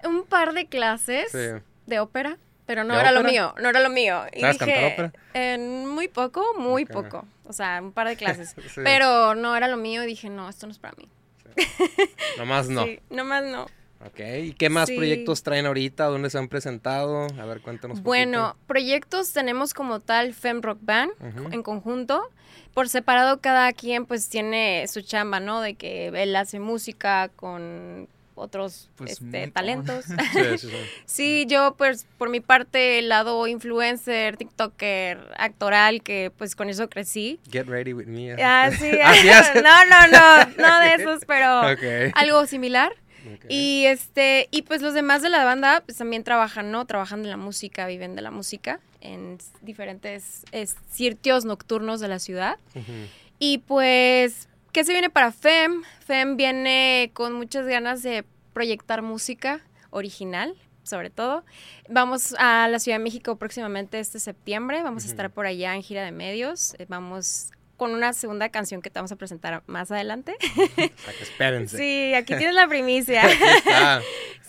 Un 0.03 0.23
par 0.23 0.53
de 0.53 0.67
clases 0.67 1.31
Sí. 1.31 1.61
de 1.87 1.99
ópera, 1.99 2.37
pero 2.65 2.83
no 2.83 2.93
¿De 2.93 2.99
era 2.99 3.11
lo 3.11 3.23
mío, 3.23 3.55
no 3.61 3.69
era 3.69 3.79
lo 3.79 3.89
mío. 3.89 4.21
Y 4.33 4.41
¿Sabes 4.41 4.59
dije, 4.59 4.71
cantar 4.73 4.91
ópera? 4.91 5.11
"En 5.33 5.87
muy 5.87 6.07
poco, 6.09 6.43
muy 6.59 6.85
poco. 6.85 7.25
O 7.45 7.53
sea, 7.53 7.79
un 7.81 7.91
par 7.91 8.07
de 8.07 8.15
clases. 8.17 8.53
Sí. 8.75 8.81
Pero 8.83 9.33
no 9.35 9.55
era 9.55 9.67
lo 9.67 9.77
mío 9.77 10.03
y 10.03 10.07
dije, 10.07 10.29
no, 10.29 10.49
esto 10.49 10.67
no 10.67 10.71
es 10.73 10.79
para 10.79 10.93
mí. 10.97 11.07
Nomás 12.37 12.67
no. 12.69 12.83
Sí, 12.85 12.99
nomás 13.09 13.43
no. 13.45 13.65
Ok, 14.05 14.19
¿y 14.43 14.53
qué 14.53 14.69
más 14.69 14.89
Sí. 14.89 14.95
proyectos 14.95 15.41
traen 15.43 15.65
ahorita? 15.65 16.05
¿Dónde 16.05 16.29
se 16.29 16.37
han 16.37 16.47
presentado? 16.47 17.27
A 17.39 17.45
ver, 17.45 17.61
cuéntanos. 17.61 18.01
Bueno, 18.03 18.55
proyectos 18.67 19.31
tenemos 19.33 19.73
como 19.73 19.99
tal 19.99 20.33
Fem 20.33 20.61
Rock 20.61 20.79
Band 20.81 21.11
en 21.51 21.63
conjunto. 21.63 22.21
Por 22.73 22.89
separado 22.89 23.39
cada 23.39 23.71
quien 23.73 24.05
pues 24.05 24.27
tiene 24.29 24.85
su 24.87 25.01
chamba, 25.01 25.39
¿no? 25.39 25.61
De 25.61 25.75
que 25.75 26.07
él 26.07 26.35
hace 26.35 26.59
música 26.59 27.29
con 27.35 28.07
otros 28.35 28.89
Pues, 28.97 29.13
este, 29.13 29.23
montón. 29.25 29.51
talentos. 29.53 30.05
Sí, 30.33 30.57
sí, 30.57 30.67
sí. 30.69 30.75
Sí, 31.05 31.45
yo 31.47 31.75
pues 31.77 32.05
por 32.17 32.29
mi 32.29 32.41
parte 32.41 32.99
el 32.99 33.07
lado 33.09 33.47
influencer, 33.47 34.35
tiktoker, 34.37 35.19
actoral, 35.37 36.03
que 36.03 36.31
pues 36.37 36.55
con 36.55 36.69
eso 36.69 36.89
crecí. 36.89 37.39
Get 37.49 37.65
ready 37.67 37.93
with 37.93 38.07
me. 38.07 38.33
Ah, 38.33 38.69
sí, 38.77 38.91
no, 39.63 39.85
no, 39.85 40.07
no, 40.07 40.45
no 40.57 40.79
de 40.81 40.93
esos, 40.95 41.23
pero 41.25 41.71
Ok. 41.71 42.11
algo 42.13 42.45
similar. 42.45 42.91
Y 43.49 43.85
este, 43.85 44.47
y 44.51 44.63
pues 44.63 44.81
los 44.81 44.93
demás 44.93 45.21
de 45.21 45.29
la 45.29 45.43
banda 45.43 45.83
pues 45.85 45.97
también 45.97 46.23
trabajan, 46.23 46.71
¿no? 46.71 46.85
Trabajan 46.85 47.23
de 47.23 47.29
la 47.29 47.37
música, 47.37 47.87
viven 47.87 48.15
de 48.15 48.21
la 48.21 48.31
música 48.31 48.79
en 49.01 49.37
diferentes 49.61 50.43
es, 50.51 50.75
sitios 50.91 51.45
nocturnos 51.45 51.99
de 51.99 52.07
la 52.07 52.19
ciudad. 52.19 52.57
Y 53.39 53.59
pues, 53.59 54.47
¿qué 54.71 54.83
se 54.83 54.91
viene 54.93 55.09
para 55.09 55.31
FEM? 55.31 55.83
FEM 56.05 56.37
viene 56.37 57.11
con 57.13 57.33
muchas 57.33 57.67
ganas 57.67 58.01
de 58.03 58.25
proyectar 58.53 59.01
música 59.01 59.61
original, 59.89 60.55
sobre 60.83 61.09
todo. 61.09 61.43
Vamos 61.89 62.35
a 62.39 62.67
la 62.67 62.79
Ciudad 62.79 62.97
de 62.97 63.03
México 63.03 63.35
próximamente 63.37 63.99
este 63.99 64.19
septiembre. 64.19 64.81
Vamos 64.83 65.05
a 65.05 65.07
estar 65.07 65.29
por 65.31 65.45
allá 65.45 65.75
en 65.75 65.83
gira 65.83 66.03
de 66.03 66.11
medios. 66.11 66.75
Eh, 66.79 66.85
Vamos 66.87 67.51
con 67.77 67.91
una 67.91 68.13
segunda 68.13 68.49
canción 68.49 68.81
que 68.81 68.89
te 68.89 68.99
vamos 68.99 69.11
a 69.11 69.15
presentar 69.15 69.63
más 69.67 69.91
adelante. 69.91 70.35
Espérense. 71.21 71.77
Sí, 71.77 72.13
aquí 72.13 72.35
tienes 72.37 72.55
la 72.55 72.67
primicia. 72.67 73.23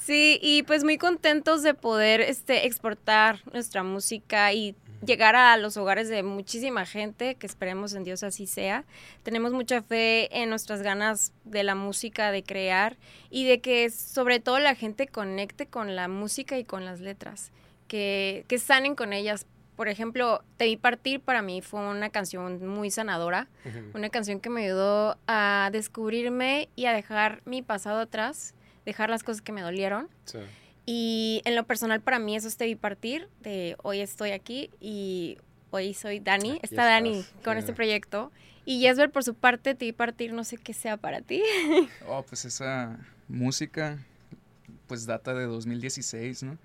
Sí, 0.07 0.39
y 0.41 0.63
pues 0.63 0.85
muy 0.85 0.99
contentos 0.99 1.65
de 1.65 1.75
poder 1.75 2.21
este, 2.21 2.65
exportar 2.65 3.41
nuestra 3.53 3.83
música 3.83 4.53
y 4.53 4.77
llegar 5.05 5.35
a 5.35 5.57
los 5.57 5.77
hogares 5.77 6.09
de 6.09 6.23
muchísima 6.23 6.87
gente, 6.87 7.35
que 7.35 7.47
esperemos 7.47 7.93
en 7.93 8.05
Dios 8.05 8.23
así 8.23 8.47
sea. 8.47 8.85
Tenemos 9.25 9.53
mucha 9.53 9.83
fe 9.83 10.29
en 10.43 10.49
nuestras 10.49 10.83
ganas 10.83 11.33
de 11.43 11.65
la 11.65 11.75
música, 11.75 12.31
de 12.31 12.45
crear 12.45 12.97
y 13.31 13.47
de 13.47 13.61
que 13.61 13.91
sobre 13.91 14.39
todo 14.39 14.61
la 14.61 14.77
gente 14.77 15.09
conecte 15.09 15.67
con 15.67 15.97
la 15.97 16.07
música 16.07 16.57
y 16.57 16.63
con 16.65 16.85
las 16.85 17.01
letras, 17.01 17.51
que, 17.89 18.45
que 18.47 18.59
sanen 18.61 18.95
con 18.95 19.13
ellas. 19.13 19.47
Por 19.77 19.89
ejemplo, 19.89 20.43
Te 20.57 20.65
vi 20.65 20.77
partir 20.77 21.21
para 21.21 21.43
mí 21.43 21.61
fue 21.61 21.81
una 21.81 22.11
canción 22.11 22.67
muy 22.67 22.91
sanadora, 22.91 23.49
una 23.95 24.09
canción 24.09 24.41
que 24.41 24.49
me 24.49 24.65
ayudó 24.65 25.19
a 25.27 25.69
descubrirme 25.71 26.69
y 26.77 26.87
a 26.87 26.93
dejar 26.93 27.43
mi 27.45 27.63
pasado 27.63 28.01
atrás, 28.01 28.55
dejar 28.85 29.11
las 29.11 29.23
cosas 29.23 29.43
que 29.43 29.53
me 29.53 29.61
dolieron. 29.61 30.09
Sí. 30.25 30.39
Y 30.87 31.43
en 31.45 31.57
lo 31.57 31.65
personal 31.65 32.01
para 32.01 32.19
mí 32.19 32.37
eso 32.37 32.49
es 32.49 32.57
Te 32.57 32.65
vi 32.65 32.75
partir, 32.75 33.29
de 33.43 33.77
hoy 33.83 34.01
estoy 34.01 34.31
aquí 34.31 34.71
y 34.81 35.37
hoy 35.71 35.93
soy 35.95 36.21
Dani, 36.21 36.53
Aquí 36.53 36.61
está 36.63 36.85
Dani 36.85 37.25
con 37.45 37.59
este 37.59 37.73
proyecto. 37.73 38.33
Y 38.65 38.81
Jesper 38.81 39.11
por 39.11 39.25
su 39.25 39.35
parte, 39.35 39.75
Te 39.75 39.85
vi 39.85 39.93
partir, 39.93 40.33
no 40.33 40.43
sé 40.43 40.57
qué 40.57 40.73
sea 40.73 40.97
para 40.97 41.21
ti. 41.21 41.43
Oh, 42.09 42.23
pues 42.23 42.45
esa 42.45 42.99
música 43.29 43.99
pues 44.87 45.07
data 45.07 45.35
de 45.35 45.45
2016, 45.45 46.45
¿no? 46.45 46.59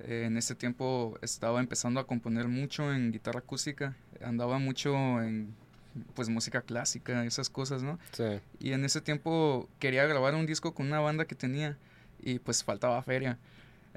Eh, 0.00 0.24
en 0.26 0.36
ese 0.36 0.54
tiempo 0.54 1.18
estaba 1.22 1.60
empezando 1.60 2.00
a 2.00 2.06
componer 2.06 2.48
mucho 2.48 2.92
en 2.92 3.12
guitarra 3.12 3.40
acústica, 3.40 3.96
andaba 4.22 4.58
mucho 4.58 4.94
en 5.22 5.54
pues 6.14 6.28
música 6.28 6.60
clásica, 6.60 7.24
esas 7.24 7.48
cosas, 7.48 7.82
¿no? 7.82 7.98
Sí. 8.12 8.40
Y 8.58 8.72
en 8.72 8.84
ese 8.84 9.00
tiempo 9.00 9.68
quería 9.78 10.04
grabar 10.06 10.34
un 10.34 10.46
disco 10.46 10.74
con 10.74 10.86
una 10.86 11.00
banda 11.00 11.24
que 11.24 11.34
tenía 11.34 11.78
y 12.20 12.38
pues 12.38 12.62
faltaba 12.62 13.02
feria. 13.02 13.38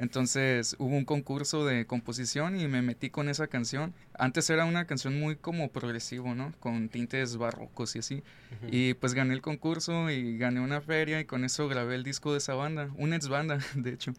Entonces 0.01 0.75
hubo 0.79 0.95
un 0.95 1.05
concurso 1.05 1.65
de 1.65 1.85
composición 1.85 2.59
y 2.59 2.67
me 2.67 2.81
metí 2.81 3.09
con 3.09 3.27
esa 3.29 3.47
canción. 3.47 3.93
Antes 4.17 4.49
era 4.49 4.65
una 4.65 4.85
canción 4.85 5.19
muy 5.19 5.35
como 5.35 5.69
progresivo, 5.69 6.35
¿no? 6.35 6.53
Con 6.59 6.89
tintes 6.89 7.37
barrocos 7.37 7.95
y 7.95 7.99
así. 7.99 8.23
Y 8.71 8.93
pues 8.95 9.13
gané 9.13 9.33
el 9.33 9.41
concurso 9.41 10.09
y 10.09 10.37
gané 10.37 10.61
una 10.61 10.81
feria 10.81 11.19
y 11.19 11.25
con 11.25 11.43
eso 11.43 11.67
grabé 11.67 11.95
el 11.95 12.03
disco 12.03 12.31
de 12.31 12.37
esa 12.37 12.53
banda, 12.53 12.89
una 12.97 13.15
ex 13.15 13.27
banda, 13.27 13.59
de 13.75 13.93
hecho. 13.93 14.13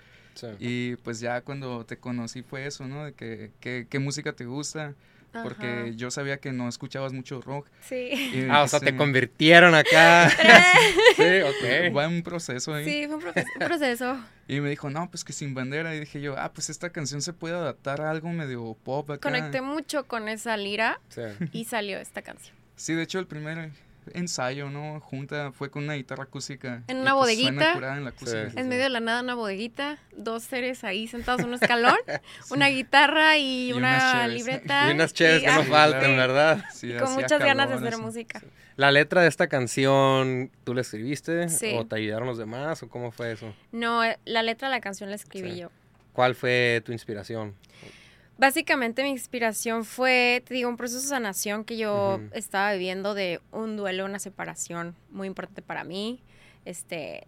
Y 0.59 0.97
pues 0.97 1.21
ya 1.21 1.41
cuando 1.43 1.85
te 1.85 1.97
conocí 1.97 2.43
fue 2.43 2.67
eso, 2.67 2.87
¿no? 2.87 3.05
De 3.05 3.13
que, 3.13 3.87
qué 3.89 3.99
música 3.99 4.33
te 4.33 4.47
gusta 4.47 4.95
porque 5.33 5.93
yo 5.97 6.11
sabía 6.11 6.39
que 6.39 6.53
no 6.53 6.69
escuchabas 6.69 7.13
mucho 7.13 7.41
rock. 7.41 7.69
Sí. 7.83 8.47
ah, 8.51 8.63
o 8.63 8.69
sea, 8.69 8.81
te 8.81 8.97
convirtieron 8.97 9.75
acá. 9.75 10.31
sí, 11.17 11.41
ok. 11.43 11.93
Fue 11.93 12.07
un 12.07 12.23
proceso 12.23 12.75
ahí. 12.75 12.85
Sí, 12.85 13.07
fue 13.07 13.17
un, 13.17 13.23
proceso. 13.59 14.19
y 14.49 14.61
me 14.61 14.71
dijo, 14.71 14.91
no, 14.91 15.11
pues 15.11 15.25
que 15.25 15.33
sin 15.33 15.55
bandera. 15.55 15.95
Y 15.95 16.01
dije 16.01 16.21
yo, 16.21 16.37
ah, 16.39 16.53
pues 16.53 16.71
esta 16.71 16.91
canción 16.91 17.23
se 17.23 17.33
puede 17.33 17.55
adaptar 17.55 18.01
a 18.01 18.11
algo 18.11 18.29
medio 18.31 18.77
pop 18.83 19.11
acá. 19.11 19.21
Conecté 19.21 19.61
mucho 19.61 20.07
con 20.07 20.29
esa 20.29 20.57
lira 20.57 21.01
y 21.53 21.65
salió 21.65 21.99
esta 21.99 22.23
canción. 22.23 22.55
Sí, 22.77 22.95
de 22.95 23.03
hecho 23.03 23.19
el 23.19 23.27
primer 23.27 23.71
ensayo, 24.15 24.71
¿no? 24.71 25.01
Junta, 25.01 25.53
fue 25.53 25.71
con 25.71 25.85
una 25.85 25.95
guitarra 25.95 26.25
acústica. 26.25 26.83
En 26.89 26.99
una 26.99 27.15
pues, 27.15 27.37
bodeguita. 27.37 27.75
En, 28.57 28.69
medio 28.69 28.85
de 28.85 28.91
la 28.91 29.01
nada, 29.01 29.23
una 29.23 29.35
bodeguita. 29.35 29.99
Dos 30.17 30.43
seres 30.43 30.85
ahí 30.85 31.07
sentados 31.07 31.41
en 31.41 31.49
un 31.49 31.55
escalón. 31.55 31.97
Una 32.51 32.69
guitarra 32.69 33.39
y, 33.39 33.73
una 33.73 34.27
libreta. 34.27 34.89
Y 34.89 34.95
unas 34.95 35.15
chéves 35.15 35.43
que 35.43 35.53
no 35.53 35.65
faltan, 35.65 36.17
¿verdad? 36.17 36.65
con 36.99 37.15
muchas 37.15 37.41
ganas 37.41 37.69
de 37.69 37.75
hacer 37.77 37.99
música. 37.99 38.43
¿La 38.77 38.91
letra 38.91 39.23
de 39.23 39.29
esta 39.29 39.49
canción 39.49 40.51
tú 40.65 40.75
la 40.75 40.81
escribiste? 40.81 41.47
¿O 41.77 41.87
te 41.87 41.97
ayudaron 41.97 42.27
los 42.27 42.39
demás? 42.39 42.83
¿O 42.83 42.89
cómo 42.89 43.13
fue 43.13 43.33
eso? 43.33 43.55
No, 43.73 44.03
eh, 44.03 44.19
la 44.25 44.43
letra 44.43 44.69
de 44.69 44.75
la 44.75 44.81
canción 44.81 45.11
la 45.11 45.17
escribí 45.17 45.57
yo. 45.57 45.71
¿Cuál 46.13 46.35
fue 46.35 46.83
tu 46.85 46.93
inspiración? 46.93 47.55
Básicamente 48.41 49.03
mi 49.03 49.11
inspiración 49.11 49.85
fue, 49.85 50.43
te 50.47 50.55
digo, 50.55 50.71
un 50.71 50.79
proceso 50.79 51.03
de 51.03 51.09
sanación 51.09 51.63
que 51.63 51.77
yo 51.77 52.21
estaba 52.33 52.73
viviendo 52.73 53.13
de 53.13 53.39
un 53.53 53.77
duelo, 53.77 54.07
una 54.07 54.19
separación 54.19 54.97
muy 55.11 55.29
importante 55.29 55.61
para 55.61 55.85
mí. 55.85 56.23
Este, 56.65 57.27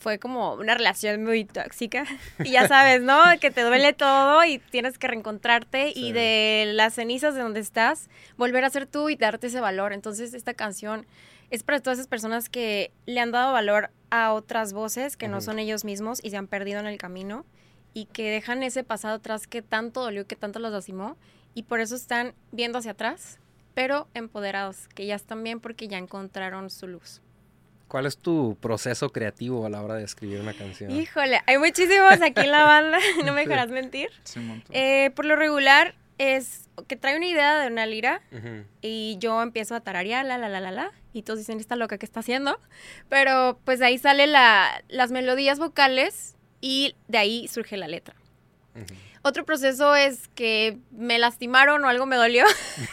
fue 0.00 0.18
como 0.18 0.54
una 0.54 0.74
relación 0.74 1.22
muy 1.22 1.44
tóxica. 1.44 2.06
Y 2.44 2.50
ya 2.50 2.66
sabes, 2.66 3.02
¿no? 3.02 3.20
Que 3.40 3.52
te 3.52 3.60
duele 3.62 3.92
todo 3.92 4.44
y 4.44 4.58
tienes 4.58 4.98
que 4.98 5.06
reencontrarte 5.06 5.92
y 5.94 6.10
de 6.10 6.72
las 6.74 6.94
cenizas 6.94 7.36
de 7.36 7.42
donde 7.42 7.60
estás, 7.60 8.10
volver 8.36 8.64
a 8.64 8.70
ser 8.70 8.86
tú 8.86 9.10
y 9.10 9.14
darte 9.14 9.46
ese 9.46 9.60
valor. 9.60 9.92
Entonces, 9.92 10.34
esta 10.34 10.54
canción 10.54 11.06
es 11.50 11.62
para 11.62 11.78
todas 11.78 12.00
esas 12.00 12.08
personas 12.08 12.48
que 12.48 12.90
le 13.06 13.20
han 13.20 13.30
dado 13.30 13.52
valor 13.52 13.90
a 14.10 14.32
otras 14.32 14.72
voces 14.72 15.16
que 15.16 15.28
no 15.28 15.40
son 15.40 15.60
ellos 15.60 15.84
mismos 15.84 16.18
y 16.20 16.30
se 16.30 16.36
han 16.36 16.48
perdido 16.48 16.80
en 16.80 16.88
el 16.88 16.98
camino 16.98 17.44
y 17.98 18.04
que 18.04 18.30
dejan 18.30 18.62
ese 18.62 18.84
pasado 18.84 19.16
atrás 19.16 19.48
que 19.48 19.60
tanto 19.60 20.02
dolió, 20.02 20.24
que 20.24 20.36
tanto 20.36 20.60
los 20.60 20.70
lastimó 20.70 21.16
y 21.52 21.64
por 21.64 21.80
eso 21.80 21.96
están 21.96 22.32
viendo 22.52 22.78
hacia 22.78 22.92
atrás, 22.92 23.40
pero 23.74 24.06
empoderados, 24.14 24.86
que 24.94 25.04
ya 25.04 25.16
están 25.16 25.42
bien 25.42 25.58
porque 25.58 25.88
ya 25.88 25.98
encontraron 25.98 26.70
su 26.70 26.86
luz. 26.86 27.20
¿Cuál 27.88 28.06
es 28.06 28.16
tu 28.16 28.56
proceso 28.60 29.10
creativo 29.10 29.66
a 29.66 29.68
la 29.68 29.82
hora 29.82 29.94
de 29.94 30.04
escribir 30.04 30.40
una 30.40 30.54
canción? 30.54 30.92
Híjole, 30.92 31.40
hay 31.46 31.58
muchísimos 31.58 32.22
aquí 32.22 32.42
en 32.42 32.52
la 32.52 32.62
banda, 32.62 32.98
no 33.24 33.32
me 33.32 33.40
dejarás 33.40 33.70
mentir. 33.70 34.10
Eh, 34.70 35.10
por 35.16 35.24
lo 35.24 35.34
regular 35.34 35.96
es 36.18 36.68
que 36.86 36.94
trae 36.94 37.16
una 37.16 37.26
idea 37.26 37.58
de 37.58 37.66
una 37.66 37.84
lira 37.86 38.22
y 38.80 39.16
yo 39.18 39.42
empiezo 39.42 39.74
a 39.74 39.80
tararear 39.80 40.24
la 40.24 40.38
la 40.38 40.48
la 40.48 40.60
la 40.60 40.70
la 40.70 40.92
y 41.12 41.22
todos 41.22 41.40
dicen 41.40 41.58
está 41.58 41.74
loca 41.74 41.98
que 41.98 42.06
está 42.06 42.20
haciendo, 42.20 42.60
pero 43.08 43.58
pues 43.64 43.82
ahí 43.82 43.98
sale 43.98 44.28
la, 44.28 44.84
las 44.86 45.10
melodías 45.10 45.58
vocales 45.58 46.36
y 46.60 46.94
de 47.06 47.18
ahí 47.18 47.48
surge 47.48 47.76
la 47.76 47.88
letra. 47.88 48.14
Otro 49.22 49.44
proceso 49.44 49.96
es 49.96 50.28
que 50.28 50.78
me 50.90 51.18
lastimaron 51.18 51.84
o 51.84 51.88
algo 51.88 52.06
me 52.06 52.16
dolió. 52.16 52.44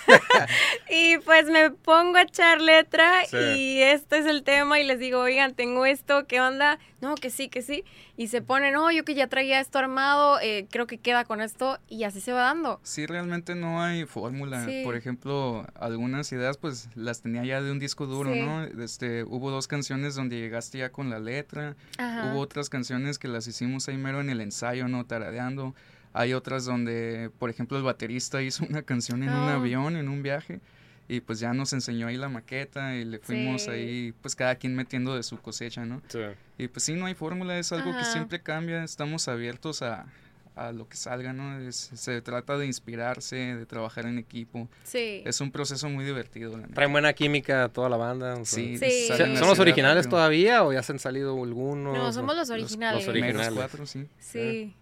y 0.90 1.18
pues 1.20 1.46
me 1.46 1.70
pongo 1.72 2.18
a 2.18 2.24
echar 2.24 2.62
letra 2.62 3.24
y 3.32 3.82
este 3.82 4.18
es 4.18 4.26
el 4.26 4.44
tema 4.44 4.80
y 4.80 4.84
les 4.84 5.00
digo, 5.00 5.20
oigan, 5.20 5.54
tengo 5.54 5.86
esto, 5.86 6.26
¿qué 6.28 6.42
onda? 6.42 6.80
No, 7.02 7.16
que 7.16 7.30
sí, 7.30 7.48
que 7.48 7.62
sí. 7.62 7.84
Y 8.18 8.28
se 8.28 8.42
ponen, 8.42 8.74
no, 8.74 8.92
yo 8.92 9.04
que 9.04 9.14
ya 9.14 9.28
traía 9.28 9.60
esto 9.60 9.78
armado, 9.78 10.40
eh, 10.40 10.68
creo 10.72 10.88
que 10.88 10.98
queda 10.98 11.26
con 11.26 11.42
esto 11.42 11.80
y 11.90 12.04
así 12.04 12.22
se 12.22 12.32
va 12.32 12.44
dando. 12.44 12.80
Sí, 12.84 13.06
realmente 13.06 13.56
no 13.56 13.82
hay 13.82 14.06
fórmula. 14.06 14.66
Por 14.84 14.96
ejemplo, 14.96 15.66
algunas 15.76 16.32
ideas 16.32 16.58
pues 16.58 16.90
las 16.96 17.22
tenía 17.22 17.44
ya 17.44 17.62
de 17.62 17.72
un 17.72 17.80
disco 17.80 18.06
duro, 18.06 18.34
¿no? 18.34 18.64
Este, 18.84 19.24
hubo 19.24 19.52
dos 19.52 19.68
canciones 19.68 20.16
donde 20.16 20.38
llegaste 20.38 20.78
ya 20.78 20.92
con 20.92 21.10
la 21.10 21.20
letra. 21.20 21.76
Hubo 22.00 22.40
otras 22.40 22.70
canciones 22.70 23.20
que 23.20 23.28
las 23.28 23.48
hicimos 23.48 23.90
ahí 23.90 23.98
mero 23.98 24.22
en 24.22 24.30
el 24.30 24.40
ensayo, 24.40 24.88
¿no? 24.88 25.06
Taradeando. 25.06 25.76
Hay 26.14 26.34
otras 26.34 26.64
donde, 26.64 27.30
por 27.40 27.50
ejemplo, 27.50 27.78
el 27.78 27.84
baterista 27.84 28.42
hizo 28.42 28.66
una 28.70 28.84
canción 28.84 29.24
en 29.24 29.30
un 29.30 29.50
ah. 29.50 29.56
avión, 29.56 29.98
en 29.98 30.08
un 30.08 30.24
viaje, 30.24 30.62
y 31.08 31.20
pues 31.22 31.40
ya 31.40 31.54
nos 31.54 31.74
enseñó 31.74 32.08
ahí 32.08 32.18
la 32.18 32.30
maqueta 32.30 32.96
y 32.96 33.06
le 33.06 33.20
fuimos 33.20 33.68
ahí, 33.68 34.14
pues 34.22 34.36
cada 34.36 34.56
quien 34.56 34.76
metiendo 34.76 35.16
de 35.16 35.24
su 35.24 35.38
cosecha, 35.38 35.86
¿no? 35.86 36.02
Sí. 36.08 36.20
Y 36.58 36.68
pues 36.68 36.84
sí, 36.84 36.94
no 36.94 37.06
hay 37.06 37.14
fórmula, 37.14 37.60
es 37.60 37.72
algo 37.72 37.96
que 37.96 38.04
siempre 38.06 38.42
cambia, 38.42 38.84
estamos 38.84 39.28
abiertos 39.28 39.82
a, 39.82 40.08
a 40.56 40.72
lo 40.72 40.88
que 40.88 40.98
salga, 40.98 41.34
¿no? 41.34 41.72
se 41.72 42.22
trata 42.22 42.58
de 42.58 42.66
inspirarse, 42.66 43.36
de 43.36 43.66
trabajar 43.66 44.06
en 44.06 44.18
equipo. 44.18 44.68
Sí. 44.84 45.22
Es 45.26 45.42
un 45.42 45.52
proceso 45.52 45.90
muy 45.90 46.06
divertido. 46.06 46.60
Traen 46.74 46.92
buena 46.92 47.14
química 47.14 47.70
toda 47.70 47.90
la 47.90 47.98
banda. 47.98 48.44
sí. 48.46 48.78
¿Son 48.78 49.48
los 49.48 49.60
originales 49.60 50.10
todavía 50.10 50.64
o 50.64 50.74
ya 50.74 50.82
se 50.82 50.94
han 50.94 51.00
salido 51.00 51.42
algunos? 51.44 51.96
No, 51.96 52.12
somos 52.14 52.36
los 52.36 52.50
originales. 52.50 53.06
Los, 53.06 53.10
originales. 53.10 53.54
cuatro, 53.54 53.86
sí. 53.86 54.08
Sí. 54.20 54.74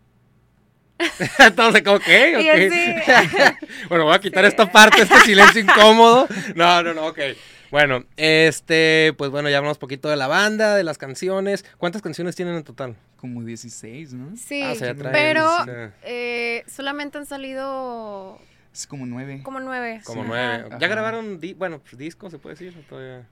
Entonces, 1.39 1.83
¿ok? 1.85 2.03
bueno, 3.89 4.05
voy 4.05 4.15
a 4.15 4.19
quitar 4.19 4.45
esta 4.45 4.71
parte, 4.71 5.01
este 5.01 5.19
silencio 5.21 5.61
incómodo. 5.63 6.27
No, 6.55 6.83
no, 6.83 6.93
no, 6.93 7.07
ok. 7.07 7.19
Bueno, 7.71 8.05
este, 8.17 9.13
pues 9.17 9.31
bueno, 9.31 9.49
ya 9.49 9.57
hablamos 9.57 9.77
un 9.77 9.81
poquito 9.81 10.07
de 10.07 10.15
la 10.15 10.27
banda, 10.27 10.75
de 10.75 10.83
las 10.83 10.99
canciones. 10.99 11.65
¿Cuántas 11.77 12.03
canciones 12.03 12.35
tienen 12.35 12.55
en 12.55 12.63
total? 12.63 12.95
Como 13.17 13.43
16, 13.43 14.13
¿no? 14.13 14.37
Sí, 14.37 14.61
ah, 14.61 14.93
pero 15.11 15.49
eh, 16.03 16.63
solamente 16.67 17.17
han 17.17 17.25
salido 17.25 18.39
es 18.73 18.87
como 18.87 19.05
nueve. 19.05 19.41
Como 19.43 19.59
nueve. 19.59 20.01
Como 20.03 20.23
nueve. 20.23 20.69
¿Ya 20.79 20.87
grabaron, 20.87 21.39
bueno, 21.57 21.79
pues, 21.79 21.97
disco, 21.97 22.29
se 22.29 22.39
puede 22.39 22.55
decir? 22.55 22.73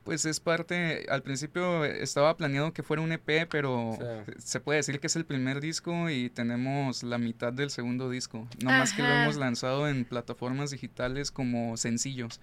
Pues 0.04 0.26
es 0.26 0.40
parte, 0.40 1.06
al 1.10 1.24
principio 1.24 1.84
estaba 1.84 2.38
planeado 2.38 2.74
que 2.74 2.84
fuera 2.84 3.02
un 3.02 3.12
EP, 3.12 3.48
pero 3.50 3.98
se 4.38 4.60
puede 4.60 4.78
decir 4.78 5.00
que 5.00 5.08
es 5.08 5.16
el 5.16 5.26
primer 5.26 5.60
disco 5.60 6.10
y 6.10 6.30
tenemos 6.30 7.04
la 7.04 7.18
mitad 7.18 7.52
del 7.52 7.72
segundo 7.72 8.10
disco. 8.10 8.48
No 8.64 8.70
más 8.70 8.94
que 8.94 9.02
lo 9.02 9.10
hemos 9.10 9.38
lanzado 9.38 9.88
en 9.88 10.06
plataformas 10.06 10.72
digitales 10.72 11.32
como 11.32 11.76
sencillos 11.78 12.40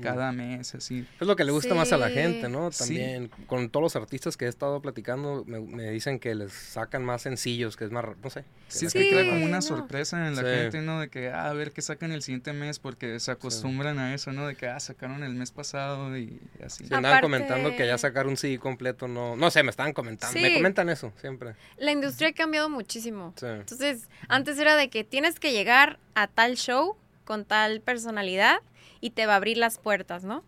cada 0.00 0.32
mes, 0.32 0.74
así. 0.74 1.06
Es 1.20 1.26
lo 1.26 1.36
que 1.36 1.44
le 1.44 1.52
gusta 1.52 1.74
más 1.74 1.92
a 1.92 1.98
la 1.98 2.08
gente, 2.08 2.48
¿no? 2.48 2.70
También 2.70 3.30
con 3.46 3.70
todos 3.70 3.82
los 3.82 3.96
artistas 3.96 4.36
que 4.36 4.46
he 4.46 4.48
estado 4.48 4.80
platicando, 4.80 5.44
me, 5.46 5.90
dicen 5.90 6.18
que 6.18 6.34
les 6.34 6.52
sacan 6.52 7.04
más 7.04 7.22
sencillos, 7.22 7.76
que 7.76 7.84
es 7.84 7.90
más, 7.90 8.04
no 8.22 8.30
sé. 8.30 8.44
Sí, 8.68 8.86
es 8.86 8.92
que 8.92 9.10
crea 9.10 9.28
como 9.28 9.44
una 9.44 9.60
sorpresa 9.60 10.26
en 10.28 10.36
la 10.36 10.42
gente, 10.42 10.80
¿no? 10.80 11.00
De 11.00 11.08
que, 11.08 11.28
ah, 11.28 11.50
a 11.50 11.52
ver 11.52 11.72
qué 11.72 11.82
sacan 11.82 12.12
el 12.12 12.22
siguiente 12.22 12.52
mes, 12.52 12.78
porque 12.78 13.20
se 13.20 13.30
acostumbran 13.30 13.98
a 13.98 14.14
eso, 14.14 14.32
¿no? 14.32 14.46
De 14.46 14.54
que, 14.54 14.66
ah, 14.66 14.80
sacaron 14.80 15.22
el 15.22 15.34
mes 15.34 15.50
pasado 15.50 16.16
y 16.16 16.40
así. 16.64 16.86
Se 16.86 16.94
andaban 16.94 17.20
comentando 17.20 17.76
que 17.76 17.86
ya 17.86 17.98
sacar 17.98 18.26
un 18.26 18.36
CD 18.36 18.58
completo, 18.58 19.08
no, 19.08 19.36
no 19.36 19.50
sé, 19.50 19.62
me 19.62 19.70
estaban 19.70 19.92
comentando, 19.92 20.38
me 20.38 20.54
comentan 20.54 20.88
eso 20.88 21.12
siempre. 21.20 21.54
La 21.76 21.92
industria 21.92 22.30
ha 22.30 22.32
cambiado 22.32 22.68
muchísimo. 22.70 23.34
Entonces, 23.42 24.08
antes 24.28 24.58
era 24.58 24.76
de 24.76 24.88
que 24.88 25.04
tienes 25.04 25.38
que 25.38 25.52
llegar 25.52 25.98
a 26.14 26.26
tal 26.26 26.56
show 26.56 26.96
con 27.24 27.44
tal 27.44 27.80
personalidad 27.80 28.60
y 29.00 29.10
te 29.10 29.26
va 29.26 29.34
a 29.34 29.36
abrir 29.36 29.58
las 29.58 29.78
puertas, 29.78 30.24
¿no? 30.24 30.44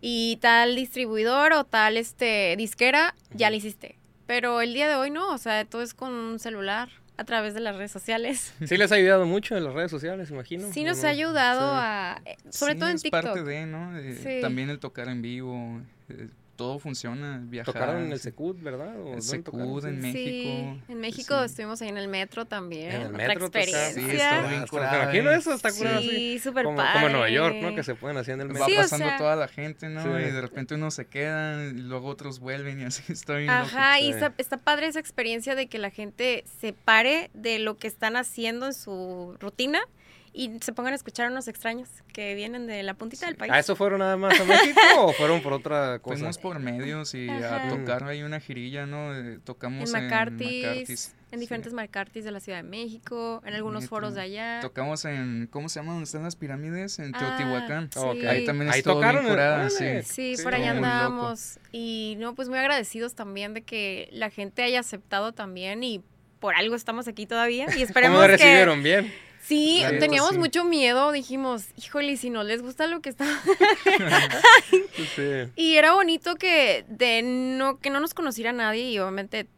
Y 0.00 0.38
tal 0.40 0.76
distribuidor 0.76 1.52
o 1.52 1.64
tal 1.64 1.96
este 1.96 2.54
disquera, 2.56 3.14
ya 3.32 3.50
lo 3.50 3.56
hiciste. 3.56 3.98
Pero 4.26 4.60
el 4.60 4.72
día 4.74 4.88
de 4.88 4.94
hoy 4.94 5.10
no, 5.10 5.32
o 5.32 5.38
sea, 5.38 5.64
todo 5.64 5.82
es 5.82 5.92
con 5.92 6.12
un 6.12 6.38
celular 6.38 6.88
a 7.16 7.24
través 7.24 7.52
de 7.52 7.60
las 7.60 7.76
redes 7.76 7.90
sociales. 7.90 8.54
Sí 8.66 8.78
les 8.78 8.90
ha 8.92 8.94
ayudado 8.94 9.26
mucho 9.26 9.56
en 9.56 9.64
las 9.64 9.74
redes 9.74 9.90
sociales, 9.90 10.30
imagino. 10.30 10.72
Sí 10.72 10.84
nos 10.84 11.04
ha 11.04 11.08
ayudado 11.08 11.72
a, 11.74 12.22
eh, 12.24 12.36
sobre 12.48 12.76
todo 12.76 12.88
en 12.88 12.96
es 12.96 13.02
TikTok. 13.02 13.22
parte 13.22 13.42
de, 13.44 13.66
¿no? 13.66 13.92
También 14.40 14.70
el 14.70 14.78
tocar 14.78 15.08
en 15.08 15.20
vivo, 15.20 15.82
eh, 16.08 16.28
todo 16.60 16.78
funciona, 16.78 17.40
viajar. 17.42 17.72
Tocaron 17.72 18.04
en 18.04 18.12
el 18.12 18.20
Secud, 18.20 18.54
¿verdad? 18.60 18.94
el 19.14 19.22
Secud 19.22 19.82
en 19.86 19.98
México. 19.98 20.18
Sí, 20.18 20.92
en 20.92 21.00
México 21.00 21.42
estuvimos 21.42 21.80
ahí 21.80 21.88
en 21.88 21.96
el 21.96 22.06
metro 22.06 22.44
también. 22.44 22.92
En 22.92 23.02
el 23.02 23.12
metro. 23.12 23.46
experiencia. 23.46 23.92
Sí, 23.94 24.10
está 24.10 24.46
bien 24.46 24.66
curado. 24.66 24.98
Me 24.98 25.02
imagino 25.04 25.30
eso, 25.30 25.54
está 25.54 25.72
curado. 25.72 26.02
Sí, 26.02 26.38
súper 26.38 26.66
como, 26.66 26.76
padre. 26.76 26.92
Como 26.92 27.06
en 27.06 27.12
Nueva 27.12 27.30
York, 27.30 27.56
¿no? 27.62 27.74
Que 27.74 27.82
se 27.82 27.94
pueden 27.94 28.18
hacer 28.18 28.34
en 28.34 28.42
el 28.42 28.48
metro. 28.48 28.66
Va 28.68 28.82
pasando 28.82 29.08
toda 29.16 29.36
la 29.36 29.48
gente, 29.48 29.88
¿no? 29.88 30.20
Y 30.20 30.30
de 30.30 30.40
repente 30.42 30.74
uno 30.74 30.90
se 30.90 31.06
queda 31.06 31.64
y 31.64 31.72
luego 31.72 32.08
otros 32.08 32.40
vuelven 32.40 32.78
y 32.78 32.84
así 32.84 33.02
está 33.10 33.36
bien 33.36 33.48
Ajá, 33.48 33.98
y 33.98 34.10
está, 34.10 34.34
está 34.36 34.58
padre 34.58 34.88
esa 34.88 35.00
experiencia 35.00 35.54
de 35.54 35.66
que 35.66 35.78
la 35.78 35.88
gente 35.88 36.44
se 36.60 36.74
pare 36.74 37.30
de 37.32 37.58
lo 37.58 37.78
que 37.78 37.88
están 37.88 38.16
haciendo 38.16 38.66
en 38.66 38.74
su 38.74 39.34
rutina 39.40 39.80
y 40.32 40.58
se 40.60 40.72
pongan 40.72 40.92
a 40.92 40.96
escuchar 40.96 41.26
a 41.26 41.30
unos 41.30 41.48
extraños 41.48 41.88
que 42.12 42.34
vienen 42.34 42.66
de 42.66 42.82
la 42.82 42.94
puntita 42.94 43.26
del 43.26 43.36
país. 43.36 43.52
¿A 43.52 43.58
eso 43.58 43.74
fueron 43.76 43.98
nada 43.98 44.16
más 44.16 44.38
a 44.38 44.44
México 44.44 44.80
o 44.98 45.12
fueron 45.14 45.42
por 45.42 45.52
otra 45.52 45.98
cosa? 45.98 46.16
Fuimos 46.16 46.38
por 46.38 46.58
medios 46.60 47.14
y 47.14 47.28
a 47.28 47.68
tocar 47.68 48.04
ahí 48.04 48.22
una 48.22 48.38
girilla, 48.40 48.86
¿no? 48.86 49.14
Eh, 49.16 49.38
tocamos 49.44 49.92
en, 49.94 50.04
en 50.12 50.84
en 51.32 51.38
diferentes 51.38 51.72
marcartis 51.72 52.24
de 52.24 52.32
la 52.32 52.40
Ciudad 52.40 52.58
de 52.58 52.68
México, 52.68 53.40
en 53.46 53.54
algunos 53.54 53.82
Neta. 53.82 53.90
foros 53.90 54.14
de 54.14 54.20
allá. 54.20 54.58
Tocamos 54.60 55.04
en, 55.04 55.46
¿cómo 55.50 55.68
se 55.68 55.78
llama? 55.78 55.92
¿Dónde 55.92 56.04
están 56.06 56.24
las 56.24 56.34
pirámides? 56.34 56.98
En 56.98 57.14
Ah, 57.14 57.18
Teotihuacán. 57.18 57.88
sí. 57.92 57.98
Ok. 58.00 58.24
Ahí 58.28 58.44
también 58.44 58.70
Ahí 58.72 58.78
estuvo 58.80 58.94
tocaron, 58.94 59.22
bien 59.22 59.34
curada, 59.34 59.66
órale. 59.68 60.02
sí. 60.02 60.34
Sí, 60.36 60.42
por 60.42 60.54
allá 60.54 60.72
andábamos. 60.72 61.60
Y 61.70 62.16
no, 62.18 62.34
pues 62.34 62.48
muy 62.48 62.58
agradecidos 62.58 63.14
también 63.14 63.54
de 63.54 63.62
que 63.62 64.08
la 64.12 64.30
gente 64.30 64.62
haya 64.64 64.80
aceptado 64.80 65.32
también 65.32 65.84
y 65.84 66.02
por 66.40 66.56
algo 66.56 66.74
estamos 66.74 67.06
aquí 67.06 67.26
todavía. 67.26 67.66
Y 67.76 67.82
esperemos 67.82 68.16
¿Cómo 68.16 68.22
me 68.28 68.36
que... 68.36 68.42
recibieron? 68.42 68.82
Bien. 68.82 69.12
Sí, 69.40 69.82
teníamos 69.98 70.32
sí. 70.32 70.38
mucho 70.38 70.64
miedo, 70.64 71.12
dijimos, 71.12 71.68
híjole, 71.76 72.16
si 72.16 72.30
no 72.30 72.44
les 72.44 72.62
gusta 72.62 72.86
lo 72.86 73.00
que 73.00 73.08
está... 73.08 73.26
Sí. 75.16 75.50
y 75.56 75.76
era 75.76 75.94
bonito 75.94 76.36
que 76.36 76.84
de 76.88 77.22
no 77.22 77.78
que 77.78 77.90
no 77.90 78.00
nos 78.00 78.12
conociera 78.12 78.52
nadie 78.52 78.90
y 78.90 78.98
obviamente 78.98 79.48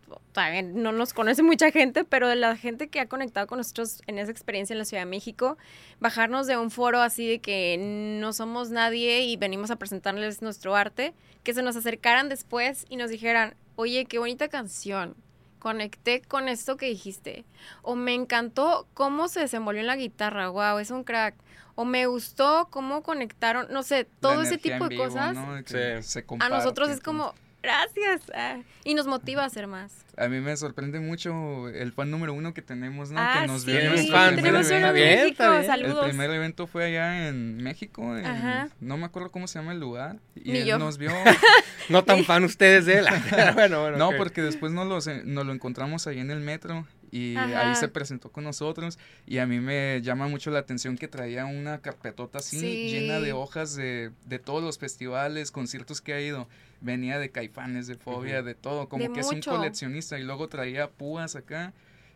no 0.65 0.93
nos 0.93 1.13
conoce 1.13 1.43
mucha 1.43 1.71
gente, 1.71 2.05
pero 2.05 2.29
de 2.29 2.37
la 2.37 2.57
gente 2.57 2.89
que 2.89 3.01
ha 3.01 3.07
conectado 3.07 3.47
con 3.47 3.59
nosotros 3.59 4.03
en 4.07 4.19
esa 4.19 4.31
experiencia 4.31 4.73
en 4.73 4.79
la 4.79 4.85
Ciudad 4.85 5.03
de 5.03 5.11
México, 5.11 5.59
bajarnos 6.01 6.47
de 6.47 6.57
un 6.57 6.71
foro 6.71 7.01
así 7.01 7.27
de 7.29 7.41
que 7.41 7.77
no 7.79 8.33
somos 8.33 8.71
nadie 8.71 9.23
y 9.23 9.37
venimos 9.37 9.71
a 9.71 9.77
presentarles 9.77 10.43
nuestro 10.43 10.75
arte, 10.75 11.13
que 11.43 11.55
se 11.55 11.63
nos 11.63 11.77
acercaran 11.77 12.29
después 12.29 12.87
y 12.89 12.97
nos 12.97 13.11
dijeran, 13.11 13.55
oye, 13.77 14.07
qué 14.07 14.19
bonita 14.19 14.49
canción, 14.49 15.15
conecté 15.63 16.23
con 16.23 16.49
esto 16.49 16.77
que 16.77 16.87
dijiste, 16.87 17.45
o 17.83 17.95
me 17.95 18.15
encantó 18.15 18.89
cómo 18.95 19.29
se 19.29 19.39
desenvolvió 19.39 19.81
en 19.81 19.87
la 19.87 19.95
guitarra, 19.95 20.49
wow, 20.49 20.79
es 20.79 20.91
un 20.91 21.05
crack, 21.05 21.37
o 21.77 21.85
me 21.85 22.07
gustó 22.07 22.67
cómo 22.69 23.05
conectaron, 23.05 23.69
no 23.71 23.85
sé, 23.85 24.05
todo 24.21 24.43
La 24.43 24.43
ese 24.43 24.59
tipo 24.59 24.75
en 24.75 24.83
de 24.83 24.89
vivo, 24.89 25.05
cosas. 25.05 25.35
¿no? 25.35 25.55
De 25.55 25.63
que 25.63 26.03
Sí. 26.03 26.09
se 26.09 26.25
A 26.41 26.49
nosotros 26.49 26.91
es 26.91 26.99
como, 27.01 27.33
gracias. 27.63 28.23
ah, 28.35 28.59
y 28.85 28.95
nos 28.95 29.07
motiva 29.07 29.43
a 29.43 29.47
hacer 29.47 29.67
más. 29.67 29.93
A 30.17 30.29
mí 30.29 30.41
me 30.41 30.55
sorprende 30.57 31.01
mucho 31.01 31.69
el 31.71 31.93
fan 31.93 32.11
número 32.11 32.35
uno 32.35 32.53
que 32.53 32.61
tenemos, 32.61 33.11
¿no? 33.11 33.19
Ah, 33.19 33.39
que 33.41 33.47
nos 33.47 33.63
sí, 33.63 33.71
vio 33.71 33.79
primer 33.81 33.95
tenemos 34.37 34.67
uno 34.67 34.77
en 34.77 34.93
México, 34.93 35.51
bien. 35.51 35.65
saludos. 35.67 36.05
El 36.05 36.11
primer 36.11 36.31
evento 36.31 36.67
fue 36.67 36.85
allá 36.85 37.29
en 37.29 37.57
México, 37.63 38.17
en- 38.17 38.27
Ajá. 38.27 38.69
no 38.81 38.99
me 38.99 39.07
acuerdo 39.07 39.31
cómo 39.31 39.47
se 39.49 39.59
llama 39.59 39.73
el 39.73 39.81
lugar, 39.81 40.17
y 40.35 40.53
Ni 40.53 40.59
él 40.59 40.67
yo. 40.67 40.79
nos 40.79 40.99
vio. 40.99 41.11
No 41.89 42.05
tan 42.05 42.25
fan 42.25 42.45
ustedes 42.45 42.87
de 42.87 42.99
él. 42.99 43.07
bueno, 43.55 43.81
bueno. 43.81 43.97
no, 43.97 44.11
porque 44.17 44.41
después 44.43 44.71
nos, 44.73 44.87
los, 44.87 45.07
nos 45.25 45.45
lo 45.47 45.53
encontramos 45.53 46.07
ahí 46.07 46.21
en 46.21 46.31
el 46.31 46.41
metro 46.41 46.87
y 47.13 47.37
Ajá. 47.37 47.69
ahí 47.69 47.77
se 47.77 47.87
presentó 47.89 48.33
con 48.33 48.43
nosotros 48.43 48.99
y 49.27 49.39
a 49.39 49.47
mí 49.47 49.61
me 49.61 50.01
llama 50.03 50.27
mucho 50.27 50.51
la 50.51 50.59
atención 50.61 50.97
que 50.97 51.07
traía 51.07 51.45
una 51.45 51.79
carpetota 51.83 52.39
así 52.39 52.59
Sí. 52.59 52.89
llena 52.91 53.21
de 53.21 53.33
hojas 53.35 53.77
de, 53.77 54.11
de 54.27 54.39
todos 54.41 54.65
los 54.65 54.79
festivales, 54.79 55.51
conciertos 55.53 56.01
que 56.01 56.15
ha 56.15 56.21
ido. 56.21 56.49
Venía 56.81 57.19
de 57.21 57.31
Caifanes, 57.31 57.87
de 57.87 57.95
Fobia, 57.95 58.43
de 58.43 58.55
todo, 58.57 58.89
como 58.89 59.05
De 59.05 59.13
que 59.13 59.21
es 59.21 59.29
un 59.29 59.41
coleccionista 59.41 60.19
y 60.19 60.25
luego 60.25 60.49
traía 60.49 60.89
púas 60.91 61.37
acá 61.37 61.73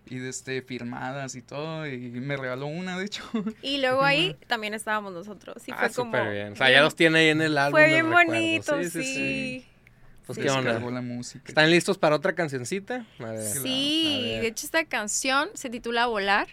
y 0.08 0.18
de 0.18 0.28
este 0.28 0.62
firmadas 0.62 1.34
y 1.34 1.42
todo 1.42 1.86
y 1.86 1.98
me 1.98 2.36
regaló 2.36 2.66
una 2.66 2.98
de 2.98 3.04
hecho. 3.04 3.22
Y 3.62 3.78
luego 3.78 4.02
ahí 4.02 4.34
también 4.46 4.72
estábamos 4.74 5.12
nosotros. 5.12 5.56
Y 5.68 5.72
ah, 5.72 5.76
fue 5.88 5.90
como. 5.90 6.30
bien. 6.30 6.52
O 6.52 6.56
sea, 6.56 6.70
ya 6.70 6.80
los 6.80 6.96
tiene 6.96 7.18
ahí 7.18 7.28
en 7.28 7.42
el 7.42 7.58
álbum. 7.58 7.78
Fue 7.78 7.86
bien 7.88 8.10
bonito, 8.10 8.82
sí. 8.84 8.90
Sí, 8.90 9.02
sí, 9.02 9.66
sí. 10.26 10.32
Pues, 10.34 10.38
¿qué 10.38 10.44
Descargó 10.44 10.88
onda? 10.88 11.00
la 11.00 11.06
música. 11.06 11.44
¿Están 11.46 11.70
listos 11.70 11.98
para 11.98 12.16
otra 12.16 12.34
cancioncita? 12.34 13.06
A 13.18 13.24
ver. 13.24 13.42
Sí, 13.42 14.18
A 14.28 14.32
ver. 14.32 14.42
de 14.42 14.48
hecho 14.48 14.66
esta 14.66 14.84
canción 14.84 15.48
se 15.54 15.70
titula 15.70 16.06
Volar. 16.06 16.48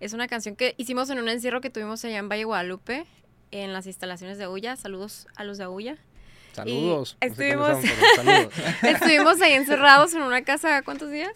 Es 0.00 0.12
una 0.14 0.26
canción 0.28 0.56
que 0.56 0.74
hicimos 0.78 1.10
en 1.10 1.18
un 1.18 1.28
encierro 1.28 1.60
que 1.60 1.70
tuvimos 1.70 2.04
allá 2.04 2.18
en 2.18 2.28
Valle 2.28 2.44
Guadalupe, 2.44 3.06
en 3.52 3.72
las 3.72 3.86
instalaciones 3.86 4.36
de 4.38 4.44
Agulla. 4.44 4.74
Saludos 4.76 5.26
a 5.36 5.44
los 5.44 5.58
de 5.58 5.64
Agulla. 5.64 5.96
Saludos. 6.54 7.16
Y 7.22 7.26
No 7.28 7.34
sé 7.34 7.36
quiénes 7.36 7.56
estuvimos- 7.78 8.14
saludos. 8.16 8.52
Estuvimos 8.82 9.40
ahí 9.42 9.52
encerrados 9.52 10.12
en 10.14 10.22
una 10.22 10.42
casa, 10.42 10.82
¿cuántos 10.82 11.10
días? 11.10 11.32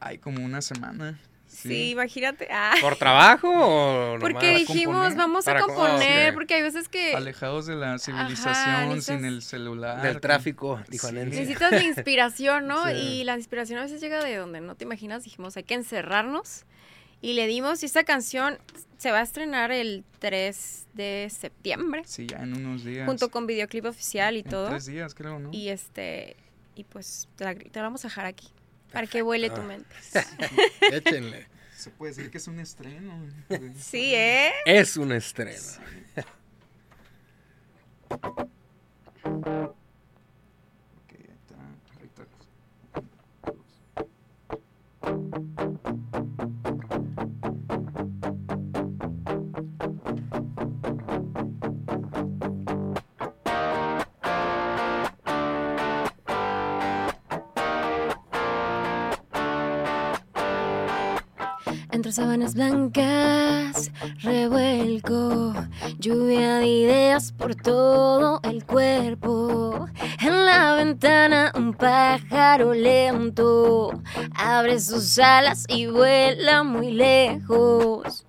Ay, 0.00 0.18
como 0.18 0.44
una 0.44 0.60
semana. 0.62 1.18
Sí, 1.50 1.90
imagínate. 1.90 2.46
Ah, 2.50 2.74
¿Por 2.80 2.96
trabajo 2.96 3.48
o 3.50 4.18
porque 4.20 4.54
dijimos, 4.58 4.94
componer. 4.94 5.18
vamos 5.18 5.48
a 5.48 5.58
componer, 5.60 6.26
oh, 6.26 6.28
ok. 6.28 6.34
porque 6.34 6.54
hay 6.54 6.62
veces 6.62 6.88
que 6.88 7.14
Alejados 7.14 7.66
de 7.66 7.74
la 7.74 7.98
civilización, 7.98 8.88
necesitas- 8.90 9.02
sin 9.16 9.24
el 9.24 9.42
celular. 9.42 10.00
Del 10.00 10.20
tráfico, 10.20 10.80
necesitas 10.88 11.70
de 11.72 11.84
inspiración, 11.84 12.66
¿no? 12.68 12.86
Sí. 12.86 12.92
Y 12.94 13.24
la 13.24 13.36
inspiración 13.36 13.78
a 13.80 13.82
veces 13.82 14.00
llega 14.00 14.22
de 14.24 14.36
donde 14.36 14.60
no 14.60 14.76
te 14.76 14.84
imaginas. 14.84 15.24
Dijimos, 15.24 15.56
hay 15.56 15.64
que 15.64 15.74
encerrarnos. 15.74 16.64
Y 17.22 17.34
le 17.34 17.46
dimos, 17.46 17.82
y 17.82 17.86
esta 17.86 18.04
canción 18.04 18.56
se 18.96 19.10
va 19.10 19.18
a 19.18 19.22
estrenar 19.22 19.72
el 19.72 20.04
3 20.20 20.86
de 20.94 21.28
septiembre, 21.30 22.02
Sí, 22.06 22.26
ya 22.26 22.38
en 22.38 22.56
unos 22.56 22.82
días. 22.84 23.06
junto 23.06 23.30
con 23.30 23.46
videoclip 23.46 23.84
oficial 23.84 24.36
y 24.36 24.40
En 24.40 24.48
todo. 24.48 24.68
tres 24.70 24.86
días, 24.86 25.14
creo, 25.14 25.38
¿no? 25.38 25.50
Y 25.52 25.68
este, 25.68 26.36
y 26.76 26.84
pues 26.84 27.28
te 27.36 27.44
la, 27.44 27.54
te 27.54 27.70
la 27.74 27.82
vamos 27.82 28.04
a 28.06 28.08
dejar 28.08 28.24
aquí, 28.24 28.48
para 28.92 29.06
que 29.06 29.22
vuele 29.22 29.50
tu 29.50 29.62
mente. 29.62 29.94
Échenle. 30.92 31.46
Se 31.76 31.90
puede 31.90 32.12
decir 32.12 32.30
que 32.30 32.38
es 32.38 32.46
un 32.46 32.60
estreno. 32.60 33.26
Sí, 33.78 34.14
¿eh? 34.14 34.52
Es 34.66 34.96
un 34.96 35.12
estreno. 35.12 35.58
Entre 62.10 62.24
sábanas 62.24 62.54
blancas, 62.54 63.92
revuelco, 64.18 65.54
lluvia 66.00 66.56
de 66.56 66.66
ideas 66.66 67.30
por 67.30 67.54
todo 67.54 68.40
el 68.42 68.64
cuerpo. 68.64 69.86
En 70.20 70.44
la 70.44 70.74
ventana 70.74 71.52
un 71.54 71.72
pájaro 71.72 72.74
lento 72.74 73.92
abre 74.34 74.80
sus 74.80 75.20
alas 75.20 75.66
y 75.68 75.86
vuela 75.86 76.64
muy 76.64 76.90
lejos. 76.90 78.24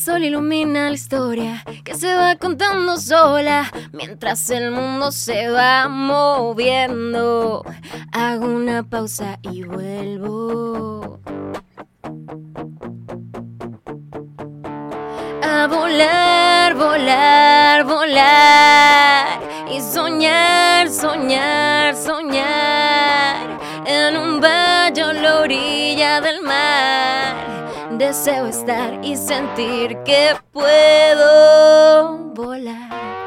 El 0.00 0.06
sol 0.06 0.24
ilumina 0.24 0.88
la 0.88 0.94
historia 0.94 1.62
que 1.84 1.94
se 1.94 2.14
va 2.14 2.34
contando 2.36 2.96
sola 2.96 3.70
mientras 3.92 4.48
el 4.48 4.70
mundo 4.70 5.12
se 5.12 5.50
va 5.50 5.90
moviendo. 5.90 7.62
Hago 8.10 8.46
una 8.46 8.82
pausa 8.82 9.38
y 9.42 9.62
vuelvo. 9.62 11.20
A 15.42 15.66
volar, 15.66 16.74
volar, 16.76 17.84
volar 17.84 19.38
y 19.70 19.82
soñar, 19.82 20.88
soñar, 20.88 21.94
soñar 21.94 23.60
en 23.84 24.16
un 24.16 24.40
valle 24.40 25.02
a 25.02 25.12
la 25.12 25.40
orilla 25.40 26.22
del 26.22 26.40
mar. 26.40 27.00
Deseo 28.00 28.46
estar 28.46 29.04
y 29.04 29.14
sentir 29.14 29.98
que 30.06 30.34
puedo 30.52 32.16
volar. 32.32 33.19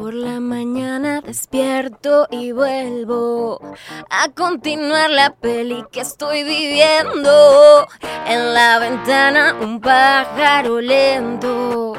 Por 0.00 0.14
la 0.14 0.40
mañana 0.40 1.20
despierto 1.20 2.26
y 2.30 2.52
vuelvo 2.52 3.60
a 4.08 4.30
continuar 4.30 5.10
la 5.10 5.34
peli 5.34 5.84
que 5.92 6.00
estoy 6.00 6.42
viviendo. 6.42 7.86
En 8.26 8.54
la 8.54 8.78
ventana 8.78 9.54
un 9.60 9.78
pájaro 9.78 10.80
lento 10.80 11.92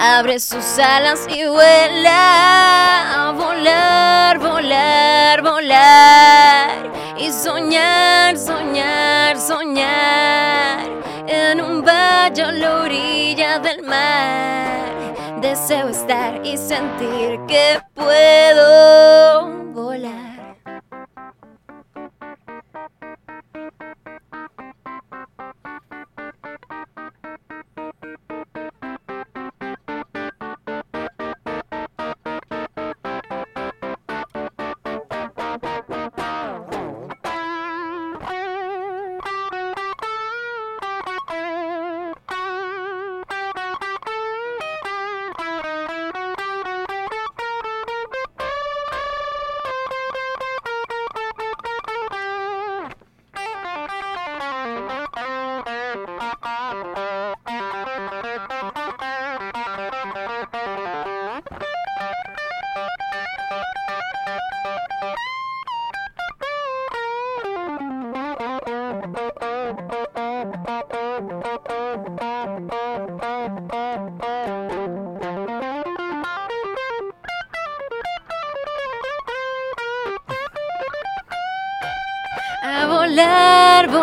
abre 0.00 0.40
sus 0.40 0.80
alas 0.80 1.28
y 1.28 1.46
vuela 1.46 3.28
a 3.28 3.30
volar, 3.30 4.40
volar, 4.40 5.40
volar 5.40 6.90
y 7.16 7.30
soñar, 7.30 8.36
soñar, 8.36 9.38
soñar 9.38 10.90
en 11.28 11.60
un 11.60 11.84
valle 11.84 12.42
a 12.42 12.50
la 12.50 12.80
orilla 12.80 13.60
del 13.60 13.84
mar. 13.84 15.03
Deseo 15.54 15.88
estar 15.88 16.44
y 16.44 16.56
sentir 16.56 17.38
que 17.46 17.80
puedo 17.94 19.46
volar. 19.72 20.23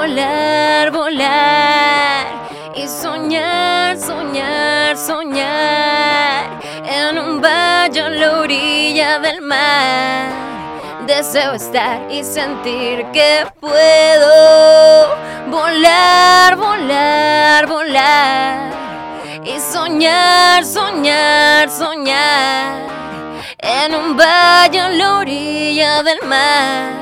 Volar, 0.01 0.89
volar, 0.89 2.25
y 2.75 2.87
soñar, 2.87 3.95
soñar, 3.99 4.97
soñar 4.97 6.59
en 6.99 7.19
un 7.19 7.39
valle 7.39 8.01
a 8.01 8.09
la 8.09 8.39
orilla 8.39 9.19
del 9.19 9.41
mar. 9.41 10.31
Deseo 11.05 11.53
estar 11.53 11.99
y 12.09 12.23
sentir 12.23 13.05
que 13.13 13.45
puedo 13.59 15.15
volar, 15.51 16.55
volar, 16.55 17.67
volar 17.67 18.71
y 19.45 19.59
soñar, 19.59 20.65
soñar, 20.65 21.69
soñar 21.69 22.73
en 23.59 23.93
un 23.93 24.17
valle 24.17 24.79
a 24.79 24.89
la 24.89 25.17
orilla 25.17 26.01
del 26.01 26.21
mar. 26.23 27.00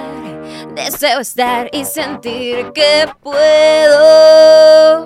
Deseo 0.91 1.19
estar 1.19 1.69
y 1.71 1.85
sentir 1.85 2.71
que 2.73 3.05
puedo. 3.21 5.05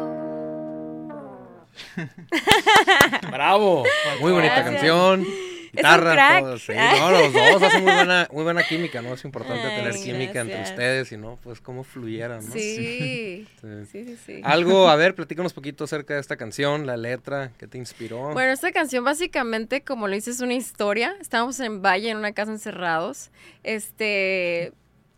Bravo. 3.30 3.84
Muy 4.22 4.32
bonita 4.32 4.62
Gracias. 4.62 4.76
canción. 4.76 5.20
un 5.20 5.28
Guitarra, 5.74 6.14
crack. 6.14 6.40
todo, 6.40 6.58
sí. 6.58 6.72
No, 6.74 7.12
los 7.12 7.34
dos 7.34 7.64
hacen 7.64 7.84
muy 7.84 7.94
buena, 7.94 8.30
muy 8.32 8.44
buena 8.44 8.64
química, 8.64 9.02
¿no? 9.02 9.14
Es 9.14 9.26
importante 9.26 9.62
Ay, 9.68 9.76
tener 9.76 9.94
química 9.96 10.40
entre 10.40 10.62
ustedes 10.62 11.12
y 11.12 11.18
no, 11.18 11.38
pues 11.44 11.60
cómo 11.60 11.84
fluyeran, 11.84 12.46
¿no? 12.46 12.54
Sí. 12.54 13.46
Sí. 13.62 13.86
Sí, 13.92 14.06
sí, 14.06 14.18
sí. 14.26 14.42
Algo, 14.44 14.88
a 14.88 14.96
ver, 14.96 15.16
platícanos 15.16 15.52
un 15.52 15.56
poquito 15.56 15.84
acerca 15.84 16.14
de 16.14 16.22
esta 16.22 16.38
canción, 16.38 16.86
la 16.88 16.96
letra, 16.96 17.52
¿qué 17.58 17.68
te 17.68 17.78
inspiró? 17.78 18.32
Bueno, 18.32 18.54
esta 18.54 18.72
canción 18.72 19.04
básicamente, 19.04 19.82
como 19.82 20.08
lo 20.08 20.14
dices, 20.16 20.36
es 20.36 20.42
una 20.42 20.54
historia. 20.54 21.14
Estábamos 21.20 21.60
en 21.60 21.82
Valle, 21.82 22.10
en 22.10 22.18
una 22.18 22.32
casa 22.34 22.52
encerrados, 22.52 23.32
este, 23.64 24.72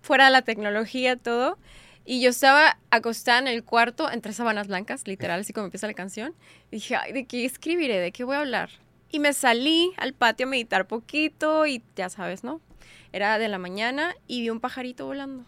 fuera 0.06 0.26
de 0.26 0.32
la 0.32 0.44
tecnología, 0.44 1.18
todo. 1.18 1.58
Y 2.06 2.22
yo 2.22 2.30
estaba 2.30 2.78
acostada 2.92 3.40
en 3.40 3.48
el 3.48 3.64
cuarto 3.64 4.12
entre 4.12 4.32
sábanas 4.32 4.68
blancas, 4.68 5.08
literal, 5.08 5.42
así 5.42 5.54
como 5.54 5.66
empieza 5.66 5.88
la 5.88 5.94
canción. 5.94 6.36
Y 6.72 6.76
dije, 6.78 6.96
ay, 6.96 7.12
¿de 7.12 7.26
qué 7.26 7.46
escribiré? 7.46 8.00
¿De 8.00 8.12
qué 8.12 8.24
voy 8.24 8.36
a 8.36 8.40
hablar? 8.40 8.70
Y 9.10 9.20
me 9.20 9.34
salí 9.34 9.92
al 9.98 10.14
patio 10.14 10.46
a 10.46 10.50
meditar 10.50 10.88
poquito 10.88 11.66
y 11.66 11.82
ya 11.96 12.10
sabes, 12.10 12.44
¿no? 12.44 12.62
Era 13.12 13.40
de 13.40 13.48
la 13.48 13.58
mañana 13.58 14.16
y 14.28 14.42
vi 14.42 14.52
un 14.52 14.60
pajarito 14.60 15.08
volando. 15.08 15.46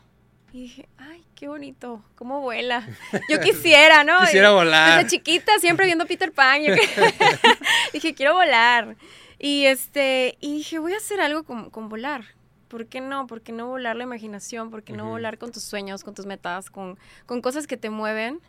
Y 0.52 0.62
dije, 0.62 0.90
ay, 0.98 1.24
qué 1.36 1.48
bonito, 1.48 2.04
cómo 2.16 2.42
vuela. 2.42 2.88
Yo 3.30 3.40
quisiera, 3.42 4.04
¿no? 4.04 4.20
Quisiera 4.22 4.52
volar. 4.52 5.04
Desde 5.04 5.18
chiquita, 5.18 5.60
siempre 5.60 5.86
viendo 5.86 6.08
Peter 6.08 6.32
Pan. 6.32 6.64
yo 6.64 6.74
dije, 7.94 8.16
quiero 8.16 8.34
volar. 8.34 8.96
Y 9.38 9.66
este, 9.66 10.38
y 10.40 10.58
dije, 10.58 10.80
voy 10.80 10.94
a 10.94 10.98
hacer 10.98 11.22
algo 11.22 11.44
con, 11.44 11.70
con 11.70 11.90
volar. 11.90 12.37
¿Por 12.68 12.88
qué 12.88 13.02
no? 13.02 13.28
¿Por 13.28 13.42
qué 13.42 13.52
no 13.52 13.68
volar 13.68 13.96
la 13.96 14.04
imaginación? 14.04 14.70
¿Por 14.72 14.84
qué 14.84 14.94
no 14.94 15.06
volar 15.10 15.38
con 15.38 15.52
tus 15.52 15.64
sueños, 15.64 16.04
con 16.04 16.14
tus 16.14 16.26
metas, 16.26 16.70
con, 16.70 16.98
con 17.26 17.42
cosas 17.42 17.68
que 17.68 17.78
te 17.78 17.90
mueven? 17.90 18.40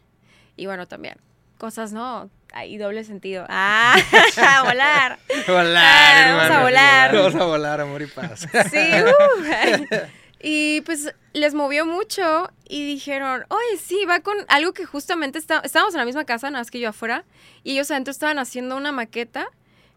Y 0.57 0.67
bueno, 0.67 0.87
también, 0.87 1.17
cosas, 1.57 1.93
¿no? 1.93 2.31
Ahí 2.53 2.79
doble 2.79 3.05
sentido. 3.05 3.47
¡Ah! 3.49 3.97
a 4.37 4.63
volar. 4.65 5.19
Volar, 5.47 5.77
Ah, 5.77 6.37
vamos 6.37 6.51
a 6.57 6.63
volar. 6.63 7.15
Vamos 7.17 7.35
a 7.35 7.45
volar, 7.45 7.81
amor 7.81 8.03
y 8.03 8.07
paz. 8.07 8.47
Sí, 8.71 8.79
uh. 8.79 10.07
Y 10.41 10.83
pues 10.83 11.13
les 11.33 11.55
movió 11.55 11.85
mucho 11.85 12.51
y 12.69 12.87
dijeron, 12.87 13.45
oye, 13.49 13.79
sí, 13.81 14.05
va 14.09 14.21
con 14.21 14.37
algo 14.49 14.73
que 14.73 14.85
justamente 14.85 15.39
está, 15.39 15.61
estábamos 15.65 15.95
en 15.95 15.99
la 15.99 16.05
misma 16.05 16.25
casa, 16.25 16.49
nada 16.49 16.61
más 16.61 16.71
que 16.71 16.79
yo 16.79 16.91
afuera, 16.91 17.25
y 17.65 17.73
ellos 17.73 17.91
adentro 17.91 18.13
estaban 18.13 18.39
haciendo 18.39 18.77
una 18.77 18.93
maqueta. 18.93 19.49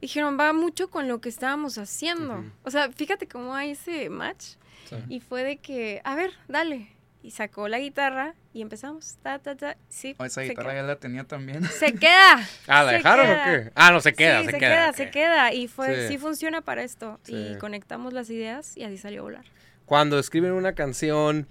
Dijeron, 0.02 0.38
va 0.40 0.52
mucho 0.52 0.90
con 0.90 1.08
lo 1.08 1.22
que 1.22 1.30
estábamos 1.30 1.78
haciendo. 1.78 2.44
O 2.64 2.72
sea, 2.72 2.92
fíjate 2.92 3.28
cómo 3.28 3.54
hay 3.56 3.72
ese 3.72 4.10
match. 4.10 4.56
Sí. 4.90 4.96
Y 5.10 5.20
fue 5.20 5.44
de 5.44 5.58
que, 5.58 6.02
a 6.04 6.16
ver, 6.16 6.32
dale. 6.48 6.90
Y 7.24 7.30
sacó 7.32 7.68
la 7.68 7.78
guitarra 7.78 8.34
y 8.52 8.64
empezamos. 8.64 9.18
Ta, 9.22 9.38
ta, 9.38 9.56
ta. 9.56 9.78
Sí, 9.90 10.16
Oh, 10.18 10.26
esa 10.26 10.42
guitarra 10.42 10.72
queda. 10.72 10.82
ya 10.82 10.88
la 10.88 10.96
tenía 10.96 11.24
también. 11.24 11.64
Se 11.66 11.94
queda. 11.94 12.40
Ah, 12.68 12.82
¿la 12.84 12.94
dejaron 12.94 13.28
queda. 13.28 13.42
o 13.42 13.46
qué? 13.46 13.72
Ah, 13.76 13.92
no, 13.92 14.02
se 14.02 14.14
queda, 14.14 14.40
Sí, 14.40 14.46
se, 14.46 14.52
se 14.54 14.58
queda. 14.58 14.94
se 14.94 15.12
queda. 15.12 15.54
Y 15.54 15.68
fue, 15.68 16.08
Sí. 16.08 16.14
sí, 16.14 16.18
funciona 16.18 16.62
para 16.62 16.82
esto. 16.82 17.20
Y 17.28 17.56
conectamos 17.60 18.12
las 18.14 18.28
ideas 18.32 18.76
y 18.76 18.84
así 18.84 18.98
salió 18.98 19.20
a 19.20 19.24
volar. 19.24 19.46
Cuando 19.86 20.18
escriben 20.18 20.54
una 20.54 20.74
canción, 20.74 21.48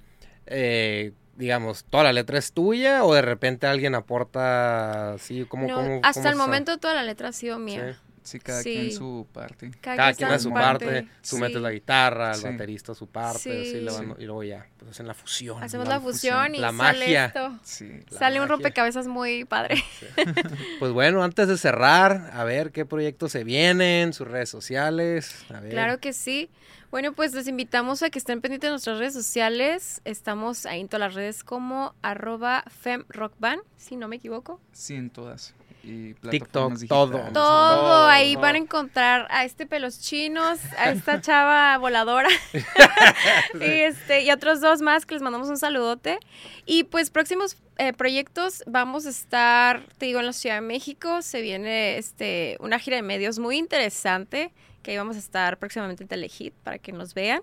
eh, 0.46 1.12
digamos, 1.36 1.84
¿toda 1.84 2.02
la 2.02 2.12
letra 2.12 2.36
es 2.38 2.52
tuya 2.52 3.04
o 3.04 3.14
de 3.14 3.22
repente 3.22 3.68
alguien 3.68 3.94
aporta 3.94 5.12
así? 5.12 5.44
como 5.44 5.68
No, 5.68 5.76
cómo, 5.76 6.00
hasta 6.02 6.14
cómo 6.20 6.28
el 6.28 6.32
está? 6.34 6.46
momento 6.46 6.78
toda 6.78 6.94
la 6.94 7.04
letra 7.04 7.28
ha 7.28 7.32
sido 7.32 7.58
mía. 7.60 7.96
Sí. 8.30 8.38
Cada 8.38 8.62
Sí. 8.62 8.72
quien 8.74 8.92
su 8.92 9.26
parte. 9.32 9.70
Cada 9.80 10.12
quien 10.14 10.30
a 10.30 10.38
su 10.38 10.50
parte, 10.52 11.02
tú 11.02 11.08
Sí. 11.22 11.36
metes 11.36 11.60
la 11.60 11.70
guitarra, 11.70 12.30
el 12.32 12.36
Sí. 12.36 12.44
baterista 12.44 12.94
su 12.94 13.06
parte, 13.08 13.60
así 13.62 13.80
le 13.80 13.90
van- 13.90 14.14
Sí. 14.16 14.22
y 14.22 14.24
luego 14.26 14.42
ya, 14.44 14.66
pues 14.78 14.92
hacen 14.92 15.06
la 15.06 15.14
fusión. 15.14 15.62
Hacemos 15.62 15.88
la 15.88 15.94
la 15.96 16.00
fusión 16.00 16.54
y 16.54 16.58
La 16.58 16.68
sale 16.72 16.78
magia. 17.00 17.24
esto. 17.26 17.58
Sí. 17.64 17.90
La 18.10 18.18
sale 18.18 18.40
un 18.40 18.48
rompecabezas 18.48 19.06
muy 19.06 19.44
padre. 19.44 19.82
Pues 20.78 20.92
bueno, 20.92 21.22
antes 21.22 21.48
de 21.48 21.58
cerrar, 21.58 22.30
a 22.32 22.44
ver 22.44 22.70
qué 22.72 22.84
proyectos 22.86 23.32
se 23.32 23.44
vienen, 23.44 24.12
sus 24.12 24.26
redes 24.28 24.48
sociales. 24.48 25.34
A 25.52 25.60
ver. 25.60 25.70
Claro 25.72 25.98
que 26.00 26.12
sí. 26.12 26.50
Bueno, 26.90 27.12
pues 27.12 27.34
les 27.34 27.46
invitamos 27.46 28.02
a 28.02 28.10
que 28.10 28.18
estén 28.18 28.40
pendientes 28.40 28.66
de 28.68 28.72
nuestras 28.72 28.98
redes 28.98 29.12
sociales. 29.14 30.00
Estamos 30.04 30.66
ahí 30.66 30.80
en 30.80 30.88
todas 30.88 31.00
las 31.00 31.14
redes 31.14 31.44
como 31.44 31.94
arroba 32.02 32.64
femrockband, 32.80 33.62
si 33.76 33.94
no 33.96 34.08
me 34.08 34.16
equivoco. 34.16 34.60
Sí, 34.72 34.94
en 34.94 35.10
todas. 35.10 35.54
Y 35.82 36.14
TikTok, 36.14 36.20
plataformas 36.20 36.86
todo. 36.88 37.08
digitales. 37.08 37.32
Todo, 37.32 37.80
Todo, 37.80 38.06
ahí 38.06 38.36
van 38.36 38.54
a 38.54 38.58
encontrar 38.58 39.26
a 39.30 39.44
este 39.44 39.66
pelos 39.66 40.00
chinos, 40.00 40.58
a 40.78 40.90
esta 40.90 41.20
chava 41.22 41.76
voladora 41.78 42.28
y 43.54 43.64
este 43.64 44.22
y 44.22 44.30
otros 44.30 44.60
dos 44.60 44.80
más 44.82 45.06
que 45.06 45.14
les 45.14 45.22
mandamos 45.22 45.48
un 45.48 45.58
saludote. 45.58 46.18
Y 46.66 46.84
pues 46.84 47.10
próximos 47.10 47.56
eh, 47.78 47.92
proyectos 47.92 48.62
vamos 48.66 49.06
a 49.06 49.10
estar, 49.10 49.82
te 49.98 50.06
digo, 50.06 50.20
en 50.20 50.26
la 50.26 50.32
Ciudad 50.32 50.56
de 50.56 50.60
México. 50.60 51.22
Se 51.22 51.40
viene 51.40 51.98
este 51.98 52.56
una 52.60 52.78
gira 52.78 52.96
de 52.96 53.02
medios 53.02 53.38
muy 53.38 53.56
interesante 53.56 54.52
que 54.82 54.92
ahí 54.92 54.96
vamos 54.96 55.16
a 55.16 55.18
estar 55.18 55.58
próximamente 55.58 56.04
en 56.04 56.08
Telehit 56.08 56.54
para 56.64 56.78
que 56.78 56.92
nos 56.92 57.14
vean. 57.14 57.42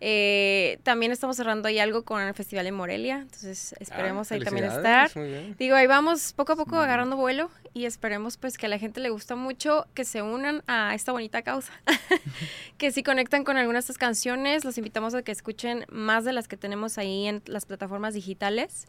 Eh, 0.00 0.78
también 0.82 1.12
estamos 1.12 1.36
cerrando 1.36 1.68
ahí 1.68 1.78
algo 1.78 2.04
con 2.04 2.22
el 2.22 2.32
Festival 2.34 2.66
en 2.66 2.74
Morelia, 2.74 3.18
entonces 3.20 3.74
esperemos 3.80 4.30
Ah, 4.30 4.36
ahí 4.36 4.40
también 4.40 4.66
estar. 4.66 5.10
Digo, 5.58 5.76
ahí 5.76 5.86
vamos 5.86 6.32
poco 6.32 6.52
a 6.52 6.56
poco 6.56 6.76
agarrando 6.76 7.16
vuelo 7.16 7.50
y 7.78 7.86
esperemos 7.86 8.36
pues 8.36 8.58
que 8.58 8.66
a 8.66 8.68
la 8.68 8.78
gente 8.78 9.00
le 9.00 9.10
gusta 9.10 9.36
mucho 9.36 9.86
que 9.94 10.04
se 10.04 10.20
unan 10.20 10.64
a 10.66 10.94
esta 10.94 11.12
bonita 11.12 11.42
causa. 11.42 11.72
que 12.78 12.90
si 12.90 13.02
conectan 13.02 13.44
con 13.44 13.56
algunas 13.56 13.84
de 13.84 13.92
estas 13.92 13.98
canciones, 13.98 14.64
los 14.64 14.76
invitamos 14.78 15.14
a 15.14 15.22
que 15.22 15.32
escuchen 15.32 15.86
más 15.88 16.24
de 16.24 16.32
las 16.32 16.48
que 16.48 16.56
tenemos 16.56 16.98
ahí 16.98 17.26
en 17.26 17.42
las 17.46 17.66
plataformas 17.66 18.14
digitales 18.14 18.86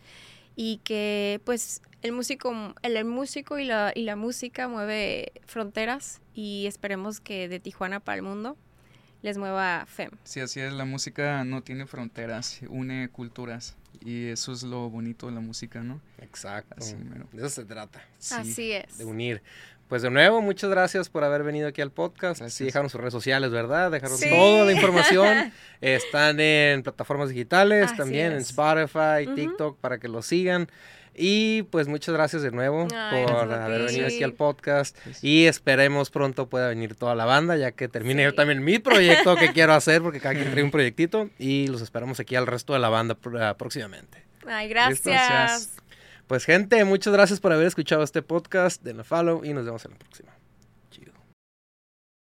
y 0.55 0.77
que 0.83 1.39
pues 1.45 1.81
el 2.01 2.11
músico 2.11 2.73
el, 2.81 2.97
el 2.97 3.05
músico 3.05 3.59
y 3.59 3.65
la, 3.65 3.91
y 3.93 4.03
la 4.03 4.15
música 4.15 4.67
mueve 4.67 5.33
fronteras 5.45 6.21
y 6.33 6.65
esperemos 6.65 7.19
que 7.19 7.47
de 7.47 7.59
Tijuana 7.59 7.99
para 7.99 8.15
el 8.15 8.23
mundo 8.23 8.57
les 9.21 9.37
mueva 9.37 9.85
FEM. 9.87 10.11
Sí, 10.23 10.39
así 10.39 10.59
es, 10.59 10.71
la 10.73 10.85
música 10.85 11.43
no 11.43 11.61
tiene 11.61 11.85
fronteras, 11.85 12.59
une 12.69 13.09
culturas. 13.09 13.75
Y 14.05 14.27
eso 14.29 14.53
es 14.53 14.63
lo 14.63 14.89
bonito 14.89 15.25
de 15.27 15.33
la 15.33 15.41
música, 15.41 15.81
¿no? 15.81 15.99
Exacto. 16.19 16.75
Así. 16.77 16.95
De 17.33 17.39
eso 17.39 17.49
se 17.49 17.65
trata, 17.65 18.01
Sí. 18.17 18.35
Así 18.37 18.71
es. 18.71 18.97
de 18.97 19.05
unir. 19.05 19.41
Pues 19.89 20.03
de 20.03 20.11
nuevo, 20.11 20.39
muchas 20.41 20.69
gracias 20.69 21.09
por 21.09 21.23
haber 21.23 21.41
venido 21.43 21.67
aquí 21.67 21.81
al 21.81 21.91
podcast. 21.91 22.43
Sí, 22.49 22.63
dejaron 22.65 22.89
sus 22.91 23.01
redes 23.01 23.11
sociales, 23.11 23.49
¿verdad? 23.49 23.89
Dejaron 23.91 24.17
Sí. 24.19 24.29
toda 24.29 24.63
la 24.65 24.71
información. 24.71 25.51
Están 25.81 26.39
en 26.39 26.83
plataformas 26.83 27.29
digitales, 27.29 27.85
Así 27.87 27.97
también 27.97 28.33
en. 28.33 28.37
Spotify. 28.37 29.27
TikTok, 29.35 29.79
para 29.79 29.97
que 29.97 30.07
lo 30.07 30.21
sigan. 30.21 30.69
Y 31.21 31.63
pues 31.63 31.89
muchas 31.89 32.15
gracias 32.15 32.41
de 32.43 32.51
nuevo 32.51 32.87
Ay, 32.95 33.25
por 33.25 33.51
haber 33.51 33.81
venido 33.87 34.07
aquí 34.07 34.23
al 34.23 34.33
podcast. 34.33 34.97
Y 35.21 35.45
esperemos 35.47 36.09
pronto 36.09 36.47
pueda 36.47 36.69
venir 36.69 36.95
toda 36.95 37.13
la 37.13 37.25
banda, 37.25 37.57
ya 37.57 37.71
que 37.73 37.89
termine 37.89 38.23
yo 38.23 38.33
también 38.33 38.63
mi 38.63 38.79
proyecto 38.79 39.35
que 39.35 39.51
quiero 39.53 39.73
hacer, 39.73 40.01
porque 40.01 40.21
cada 40.21 40.35
quien 40.35 40.49
trae 40.51 40.63
un 40.63 40.71
proyectito. 40.71 41.29
Y 41.37 41.67
los 41.67 41.81
esperamos 41.81 42.19
aquí 42.21 42.35
al 42.37 42.47
resto 42.47 42.71
de 42.73 42.79
la 42.79 42.87
banda 42.89 43.17
pr- 43.21 43.41
ah, 43.41 43.57
próximamente. 43.57 44.23
Ay, 44.47 44.69
gracias. 44.69 45.03
gracias. 45.03 45.69
Pues 46.27 46.45
gente, 46.45 46.83
muchas 46.85 47.11
gracias 47.11 47.39
por 47.39 47.51
haber 47.51 47.67
escuchado 47.67 48.01
este 48.03 48.21
podcast 48.21 48.81
de 48.83 48.93
No 48.93 49.03
Follow 49.03 49.43
y 49.43 49.53
nos 49.53 49.65
vemos 49.65 49.83
en 49.85 49.91
la 49.91 49.97
próxima. 49.97 50.38